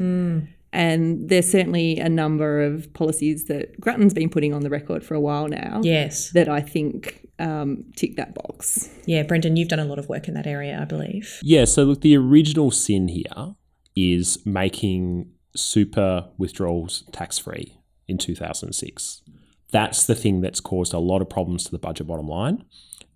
And 0.75 1.29
there's 1.29 1.49
certainly 1.51 1.99
a 1.99 2.09
number 2.09 2.61
of 2.61 2.93
policies 2.95 3.45
that 3.45 3.81
Grattan's 3.81 4.13
been 4.13 4.29
putting 4.29 4.53
on 4.53 4.63
the 4.63 4.71
record 4.71 5.05
for 5.05 5.15
a 5.15 5.21
while 5.21 5.47
now 5.49 5.81
Yes. 5.85 6.31
that 6.33 6.49
I 6.49 6.61
think 6.61 7.27
um, 7.39 7.85
tick 7.97 8.17
that 8.17 8.35
box. 8.35 8.91
Yeah, 9.07 9.23
Brendan, 9.23 9.57
you've 9.57 9.69
done 9.69 9.79
a 9.79 9.85
lot 9.85 9.99
of 10.01 10.09
work 10.09 10.27
in 10.29 10.35
that 10.35 10.47
area, 10.47 10.79
I 10.81 10.85
believe. 10.85 11.39
Yeah, 11.43 11.65
so 11.65 11.85
look, 11.85 12.01
the 12.01 12.17
original 12.17 12.71
sin 12.71 13.09
here 13.09 13.55
is 13.97 14.45
making 14.45 15.31
super 15.55 16.29
withdrawals 16.39 17.05
tax 17.13 17.39
free 17.39 17.79
in 18.09 18.19
2006. 18.19 19.23
That's 19.71 20.05
the 20.05 20.15
thing 20.15 20.41
that's 20.41 20.61
caused 20.61 20.93
a 20.93 20.99
lot 20.99 21.23
of 21.23 21.29
problems 21.31 21.65
to 21.65 21.71
the 21.71 21.79
budget 21.79 22.07
bottom 22.09 22.27
line. 22.29 22.65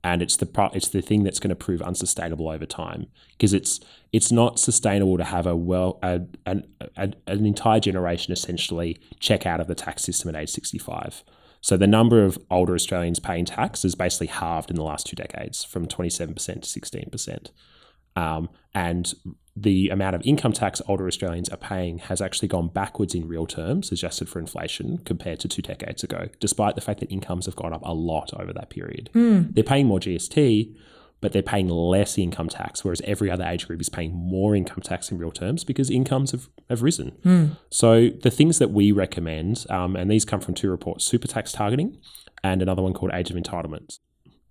And 0.09 0.23
it's 0.23 0.37
the 0.37 0.47
pro- 0.47 0.71
it's 0.73 0.89
the 0.89 1.03
thing 1.03 1.23
that's 1.23 1.39
going 1.39 1.51
to 1.51 1.55
prove 1.57 1.83
unsustainable 1.83 2.49
over 2.49 2.65
time 2.65 3.09
because 3.33 3.53
it's 3.53 3.79
it's 4.11 4.33
not 4.33 4.59
sustainable 4.59 5.19
to 5.19 5.25
have 5.25 5.47
a 5.47 5.55
well 5.55 5.99
a, 6.03 6.23
an, 6.47 6.67
a, 6.97 7.13
an 7.27 7.45
entire 7.45 7.79
generation 7.79 8.33
essentially 8.33 8.99
check 9.21 9.45
out 9.45 9.61
of 9.61 9.67
the 9.67 9.75
tax 9.75 10.03
system 10.03 10.35
at 10.35 10.41
age 10.41 10.49
65. 10.49 11.23
So 11.61 11.77
the 11.77 11.87
number 11.87 12.25
of 12.25 12.39
older 12.51 12.75
Australians 12.75 13.21
paying 13.21 13.45
tax 13.45 13.85
is 13.85 13.95
basically 13.95 14.29
halved 14.29 14.71
in 14.71 14.77
the 14.77 14.83
last 14.83 15.07
two 15.07 15.17
decades 15.17 15.63
from 15.63 15.87
27% 15.87 16.35
to 16.35 16.61
16%. 16.61 17.51
Um, 18.17 18.49
and 18.75 19.13
the 19.63 19.89
amount 19.89 20.15
of 20.15 20.23
income 20.25 20.53
tax 20.53 20.81
older 20.87 21.07
Australians 21.07 21.49
are 21.49 21.57
paying 21.57 21.99
has 21.99 22.21
actually 22.21 22.49
gone 22.49 22.69
backwards 22.69 23.15
in 23.15 23.27
real 23.27 23.47
terms, 23.47 23.91
adjusted 23.91 24.29
for 24.29 24.39
inflation, 24.39 24.99
compared 24.99 25.41
to 25.41 25.49
two 25.49 25.63
decades 25.63 26.05
ago, 26.05 26.29
despite 26.41 26.75
the 26.75 26.81
fact 26.81 27.01
that 27.01 27.11
incomes 27.11 27.47
have 27.47 27.57
gone 27.57 27.73
up 27.73 27.83
a 27.85 27.95
lot 27.95 28.31
over 28.39 28.53
that 28.53 28.71
period. 28.71 29.11
They're 29.55 29.65
paying 29.65 29.87
more 29.87 29.99
GST, 30.01 30.75
but 31.21 31.33
they're 31.33 31.43
paying 31.43 31.69
less 31.69 32.17
income 32.17 32.49
tax, 32.49 32.85
whereas 32.85 33.01
every 33.05 33.29
other 33.31 33.45
age 33.45 33.67
group 33.67 33.81
is 33.81 33.89
paying 33.89 34.15
more 34.15 34.55
income 34.55 34.81
tax 34.83 35.11
in 35.11 35.19
real 35.19 35.33
terms 35.33 35.65
because 35.65 35.91
incomes 35.91 36.31
have, 36.31 36.49
have 36.71 36.83
risen. 36.83 37.13
So 37.71 38.11
the 38.11 38.31
things 38.31 38.59
that 38.61 38.71
we 38.71 38.93
recommend, 38.93 39.67
um, 39.71 39.97
and 39.97 40.09
these 40.11 40.25
come 40.25 40.41
from 40.41 40.55
two 40.55 40.71
reports 40.71 41.05
super 41.05 41.27
tax 41.27 41.51
targeting 41.51 41.99
and 42.45 42.63
another 42.63 42.83
one 42.83 42.93
called 42.93 43.11
Age 43.13 43.31
of 43.31 43.37
Entitlements. 43.37 43.99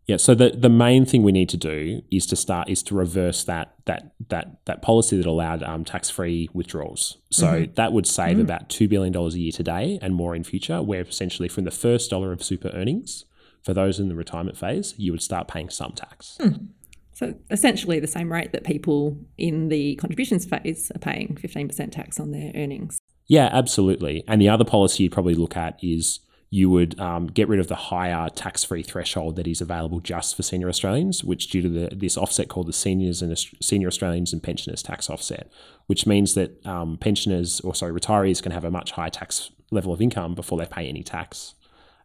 Yeah, 0.08 0.16
so 0.16 0.34
the, 0.34 0.52
the 0.52 0.70
main 0.70 1.06
thing 1.06 1.22
we 1.22 1.34
need 1.34 1.50
to 1.50 1.58
do 1.58 2.02
is 2.10 2.26
to 2.28 2.38
start 2.38 2.70
is 2.70 2.82
to 2.84 2.96
reverse 2.96 3.44
that 3.44 3.74
that 3.86 4.14
that 4.30 4.66
that 4.66 4.82
policy 4.82 5.18
that 5.18 5.26
allowed 5.26 5.64
um, 5.64 5.84
tax 5.84 6.10
free 6.10 6.50
withdrawals. 6.54 7.18
So 7.30 7.46
mm-hmm. 7.46 7.74
that 7.74 7.92
would 7.92 8.08
save 8.08 8.34
mm-hmm. 8.34 8.42
about 8.42 8.70
two 8.70 8.88
billion 8.88 9.12
dollars 9.12 9.36
a 9.36 9.40
year 9.40 9.52
today 9.52 10.00
and 10.02 10.16
more 10.16 10.34
in 10.34 10.46
future. 10.46 10.82
Where 10.82 11.02
essentially 11.02 11.50
from 11.50 11.66
the 11.66 11.72
first 11.72 12.10
dollar 12.10 12.32
of 12.32 12.42
super 12.42 12.70
earnings 12.70 13.26
for 13.64 13.74
those 13.74 14.00
in 14.00 14.08
the 14.08 14.16
retirement 14.16 14.58
phase, 14.58 14.94
you 14.98 15.12
would 15.12 15.22
start 15.22 15.50
paying 15.50 15.70
some 15.70 15.92
tax. 15.92 16.38
Hmm. 16.40 16.68
So 17.12 17.34
essentially 17.52 18.00
the 18.00 18.08
same 18.08 18.32
rate 18.32 18.54
that 18.54 18.64
people 18.64 19.18
in 19.38 19.68
the 19.68 19.96
contributions 19.96 20.46
phase 20.46 20.90
are 20.96 21.00
paying 21.00 21.36
15% 21.42 21.92
tax 21.92 22.20
on 22.20 22.32
their 22.32 22.52
earnings. 22.56 22.98
Yeah, 23.26 23.50
absolutely. 23.52 24.24
And 24.28 24.40
the 24.40 24.48
other 24.48 24.64
policy 24.64 25.04
you'd 25.04 25.12
probably 25.12 25.36
look 25.36 25.58
at 25.58 25.78
is 25.84 26.22
you 26.50 26.70
would 26.70 26.98
um, 27.00 27.28
get 27.28 27.50
rid 27.50 27.60
of 27.60 27.68
the 27.68 27.76
higher 27.76 28.30
tax-free 28.30 28.84
threshold 28.84 29.36
that 29.36 29.48
is 29.48 29.60
available 29.60 30.00
just 30.00 30.36
for 30.36 30.44
senior 30.44 30.70
Australians, 30.70 31.24
which 31.24 31.50
due 31.50 31.62
to 31.62 31.70
the, 31.70 31.96
this 31.96 32.18
offset 32.18 32.48
called 32.48 32.68
the 32.68 32.74
seniors 32.74 33.22
and 33.22 33.38
senior 33.62 33.88
Australians 33.88 34.32
and 34.32 34.42
pensioners 34.42 34.82
tax 34.82 35.10
offset, 35.10 35.52
which 35.88 36.08
means 36.08 36.36
that 36.36 36.66
um, 36.66 36.98
pensioners 36.98 37.60
or 37.62 37.76
sorry 37.76 37.92
retirees 37.92 38.42
can 38.42 38.54
have 38.54 38.64
a 38.64 38.72
much 38.72 38.92
higher 38.92 39.10
tax 39.10 39.52
level 39.72 39.92
of 39.92 40.02
income 40.02 40.36
before 40.36 40.58
they 40.58 40.66
pay 40.66 40.88
any 40.88 41.04
tax. 41.04 41.56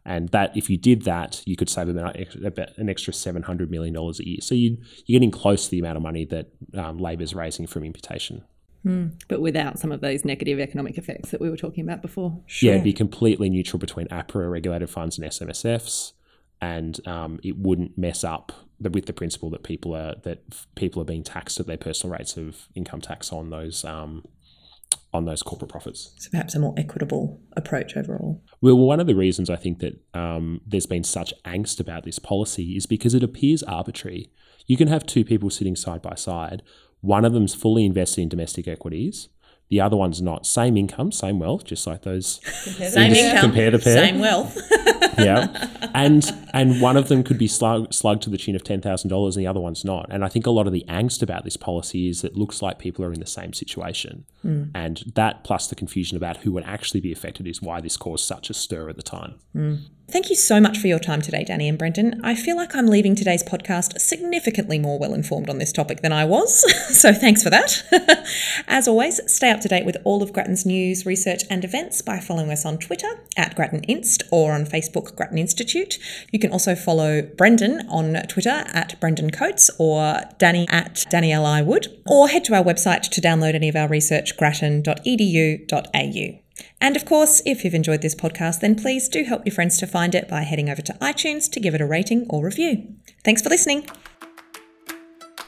And 0.05 0.27
that, 0.29 0.57
if 0.57 0.69
you 0.69 0.77
did 0.77 1.03
that, 1.03 1.41
you 1.45 1.55
could 1.55 1.69
save 1.69 1.87
about, 1.87 2.17
about 2.43 2.77
an 2.77 2.89
extra 2.89 3.13
seven 3.13 3.43
hundred 3.43 3.71
million 3.71 3.93
dollars 3.93 4.19
a 4.19 4.27
year. 4.27 4.41
So 4.41 4.53
you, 4.53 4.77
you're 5.05 5.17
getting 5.17 5.31
close 5.31 5.63
to 5.65 5.71
the 5.71 5.79
amount 5.79 5.95
of 5.95 6.03
money 6.03 6.25
that 6.25 6.47
um, 6.77 6.97
Labor's 6.97 7.33
raising 7.33 7.67
from 7.67 7.85
imputation. 7.85 8.43
But 9.27 9.41
without 9.41 9.79
some 9.79 9.91
of 9.91 10.01
those 10.01 10.25
negative 10.25 10.59
economic 10.59 10.97
effects 10.97 11.31
that 11.31 11.41
we 11.41 11.49
were 11.49 11.57
talking 11.57 11.83
about 11.83 12.01
before. 12.01 12.41
Yeah, 12.61 12.73
it'd 12.73 12.83
be 12.83 12.93
completely 12.93 13.49
neutral 13.49 13.79
between 13.79 14.07
APRA 14.07 14.51
regulated 14.51 14.89
funds 14.89 15.17
and 15.17 15.29
SMSFs, 15.29 16.13
and 16.61 17.05
um, 17.07 17.39
it 17.43 17.57
wouldn't 17.57 17.97
mess 17.97 18.23
up 18.23 18.51
the, 18.79 18.89
with 18.89 19.05
the 19.05 19.13
principle 19.13 19.49
that 19.51 19.63
people 19.63 19.95
are 19.95 20.15
that 20.23 20.43
f- 20.51 20.67
people 20.75 21.01
are 21.01 21.05
being 21.05 21.23
taxed 21.23 21.59
at 21.59 21.67
their 21.67 21.77
personal 21.77 22.15
rates 22.15 22.37
of 22.37 22.67
income 22.75 23.01
tax 23.01 23.31
on 23.31 23.49
those 23.49 23.85
um, 23.85 24.23
on 25.13 25.25
those 25.25 25.43
corporate 25.43 25.71
profits. 25.71 26.13
So 26.17 26.29
perhaps 26.31 26.55
a 26.55 26.59
more 26.59 26.73
equitable 26.77 27.39
approach 27.55 27.95
overall. 27.95 28.41
Well, 28.61 28.77
one 28.77 28.99
of 28.99 29.07
the 29.07 29.15
reasons 29.15 29.49
I 29.49 29.55
think 29.55 29.79
that 29.79 30.01
um, 30.13 30.61
there's 30.65 30.87
been 30.87 31.03
such 31.03 31.33
angst 31.45 31.79
about 31.79 32.03
this 32.03 32.19
policy 32.19 32.75
is 32.75 32.85
because 32.85 33.13
it 33.13 33.23
appears 33.23 33.63
arbitrary. 33.63 34.31
You 34.65 34.77
can 34.77 34.87
have 34.87 35.05
two 35.05 35.23
people 35.23 35.49
sitting 35.49 35.75
side 35.75 36.01
by 36.01 36.15
side. 36.15 36.63
One 37.03 37.25
of 37.25 37.33
them's 37.33 37.53
fully 37.53 37.85
invested 37.85 38.21
in 38.21 38.29
domestic 38.29 38.65
equities. 38.65 39.27
the 39.69 39.81
other 39.81 39.97
one's 39.97 40.21
not. 40.21 40.45
Same 40.45 40.77
income, 40.77 41.11
same 41.11 41.37
wealth, 41.37 41.65
just 41.65 41.85
like 41.85 42.03
those. 42.03 42.39
Same 42.45 43.11
income, 43.11 43.41
compare 43.41 43.71
the 43.71 43.79
pair. 43.79 44.05
same 44.05 44.19
wealth. 44.19 44.57
yeah, 45.17 45.67
and 45.93 46.23
and 46.53 46.79
one 46.79 46.95
of 46.95 47.09
them 47.09 47.21
could 47.21 47.37
be 47.37 47.47
slug, 47.47 47.93
slugged 47.93 48.23
to 48.23 48.29
the 48.29 48.37
tune 48.37 48.55
of 48.55 48.63
ten 48.63 48.79
thousand 48.79 49.09
dollars, 49.09 49.35
and 49.35 49.43
the 49.43 49.49
other 49.49 49.59
one's 49.59 49.83
not. 49.83 50.07
And 50.09 50.23
I 50.23 50.29
think 50.29 50.45
a 50.45 50.51
lot 50.51 50.65
of 50.65 50.71
the 50.71 50.85
angst 50.87 51.21
about 51.21 51.43
this 51.43 51.57
policy 51.57 52.07
is 52.07 52.23
it 52.23 52.37
looks 52.37 52.61
like 52.61 52.79
people 52.79 53.03
are 53.03 53.11
in 53.11 53.19
the 53.19 53.25
same 53.25 53.51
situation, 53.51 54.25
hmm. 54.41 54.65
and 54.73 55.03
that 55.15 55.43
plus 55.43 55.67
the 55.67 55.75
confusion 55.75 56.15
about 56.15 56.37
who 56.37 56.53
would 56.53 56.63
actually 56.63 57.01
be 57.01 57.11
affected 57.11 57.47
is 57.47 57.61
why 57.61 57.81
this 57.81 57.97
caused 57.97 58.25
such 58.25 58.49
a 58.49 58.53
stir 58.53 58.87
at 58.89 58.95
the 58.95 59.03
time. 59.03 59.35
Hmm. 59.51 59.75
Thank 60.09 60.29
you 60.29 60.35
so 60.35 60.59
much 60.59 60.77
for 60.77 60.87
your 60.87 60.99
time 60.99 61.21
today, 61.21 61.45
Danny 61.45 61.69
and 61.69 61.77
Brendan. 61.77 62.19
I 62.23 62.35
feel 62.35 62.57
like 62.57 62.75
I'm 62.75 62.87
leaving 62.87 63.15
today's 63.15 63.41
podcast 63.41 63.99
significantly 63.99 64.77
more 64.77 64.99
well 64.99 65.13
informed 65.13 65.49
on 65.49 65.59
this 65.59 65.71
topic 65.71 66.01
than 66.01 66.11
I 66.11 66.25
was, 66.25 66.61
so 66.99 67.13
thanks 67.13 67.41
for 67.41 67.49
that. 67.49 67.83
As 68.67 68.87
always, 68.87 69.21
stay 69.31 69.49
up 69.49 69.61
to 69.61 69.69
date 69.69 69.85
with 69.85 69.97
all 70.03 70.21
of 70.21 70.33
Grattan's 70.33 70.65
news, 70.65 71.05
research, 71.05 71.43
and 71.49 71.63
events 71.63 72.01
by 72.01 72.19
following 72.19 72.51
us 72.51 72.65
on 72.65 72.77
Twitter 72.77 73.07
at 73.37 73.55
Grattan 73.55 73.83
Inst 73.85 74.23
or 74.29 74.51
on 74.51 74.65
Facebook 74.65 75.15
Grattan 75.15 75.37
Institute. 75.37 75.97
You 76.31 76.39
can 76.39 76.51
also 76.51 76.75
follow 76.75 77.21
Brendan 77.21 77.87
on 77.89 78.13
Twitter 78.27 78.65
at 78.73 78.99
Brendan 78.99 79.31
Coates 79.31 79.71
or 79.79 80.19
Danny 80.37 80.67
at 80.69 81.05
Danny 81.09 81.31
L. 81.31 81.45
I. 81.45 81.61
Wood, 81.61 81.87
or 82.05 82.27
head 82.27 82.43
to 82.45 82.53
our 82.53 82.63
website 82.63 83.09
to 83.09 83.21
download 83.21 83.55
any 83.55 83.69
of 83.69 83.77
our 83.77 83.87
research, 83.87 84.35
grattan.edu.au. 84.37 86.42
And 86.79 86.95
of 86.95 87.05
course, 87.05 87.41
if 87.45 87.63
you've 87.63 87.73
enjoyed 87.73 88.01
this 88.01 88.15
podcast, 88.15 88.59
then 88.59 88.75
please 88.75 89.07
do 89.09 89.23
help 89.23 89.45
your 89.45 89.53
friends 89.53 89.77
to 89.79 89.87
find 89.87 90.13
it 90.13 90.27
by 90.27 90.41
heading 90.41 90.69
over 90.69 90.81
to 90.81 90.93
iTunes 90.93 91.49
to 91.51 91.59
give 91.59 91.73
it 91.73 91.81
a 91.81 91.85
rating 91.85 92.25
or 92.29 92.43
review. 92.43 92.95
Thanks 93.23 93.41
for 93.41 93.49
listening. 93.49 93.87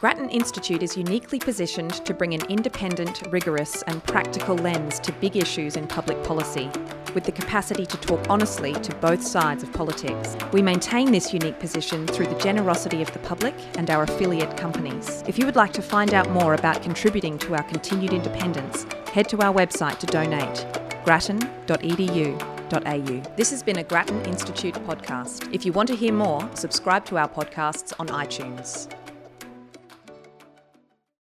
Grattan 0.01 0.29
Institute 0.29 0.83
is 0.83 0.97
uniquely 0.97 1.39
positioned 1.39 1.93
to 2.05 2.13
bring 2.13 2.33
an 2.33 2.45
independent, 2.47 3.23
rigorous, 3.31 3.81
and 3.83 4.03
practical 4.03 4.55
lens 4.55 4.99
to 4.99 5.11
big 5.13 5.35
issues 5.35 5.77
in 5.77 5.87
public 5.87 6.21
policy, 6.23 6.69
with 7.15 7.23
the 7.23 7.31
capacity 7.31 7.85
to 7.85 7.97
talk 7.97 8.19
honestly 8.29 8.73
to 8.73 8.93
both 8.95 9.25
sides 9.25 9.63
of 9.63 9.73
politics. 9.73 10.35
We 10.51 10.61
maintain 10.61 11.11
this 11.11 11.33
unique 11.33 11.59
position 11.59 12.05
through 12.07 12.27
the 12.27 12.37
generosity 12.37 13.01
of 13.01 13.11
the 13.13 13.19
public 13.19 13.55
and 13.77 13.89
our 13.89 14.03
affiliate 14.03 14.55
companies. 14.57 15.23
If 15.27 15.39
you 15.39 15.45
would 15.45 15.55
like 15.55 15.73
to 15.73 15.81
find 15.81 16.13
out 16.13 16.29
more 16.29 16.53
about 16.53 16.83
contributing 16.83 17.39
to 17.39 17.55
our 17.55 17.63
continued 17.63 18.13
independence, 18.13 18.85
head 19.11 19.27
to 19.29 19.41
our 19.41 19.53
website 19.53 19.97
to 19.99 20.05
donate 20.07 20.65
grattan.edu.au. 21.05 23.35
This 23.37 23.51
has 23.51 23.63
been 23.63 23.77
a 23.77 23.83
Grattan 23.83 24.25
Institute 24.25 24.73
podcast. 24.87 25.53
If 25.53 25.65
you 25.65 25.71
want 25.71 25.87
to 25.89 25.95
hear 25.95 26.11
more, 26.11 26.49
subscribe 26.55 27.05
to 27.05 27.17
our 27.17 27.29
podcasts 27.29 27.93
on 27.99 28.07
iTunes. 28.07 28.89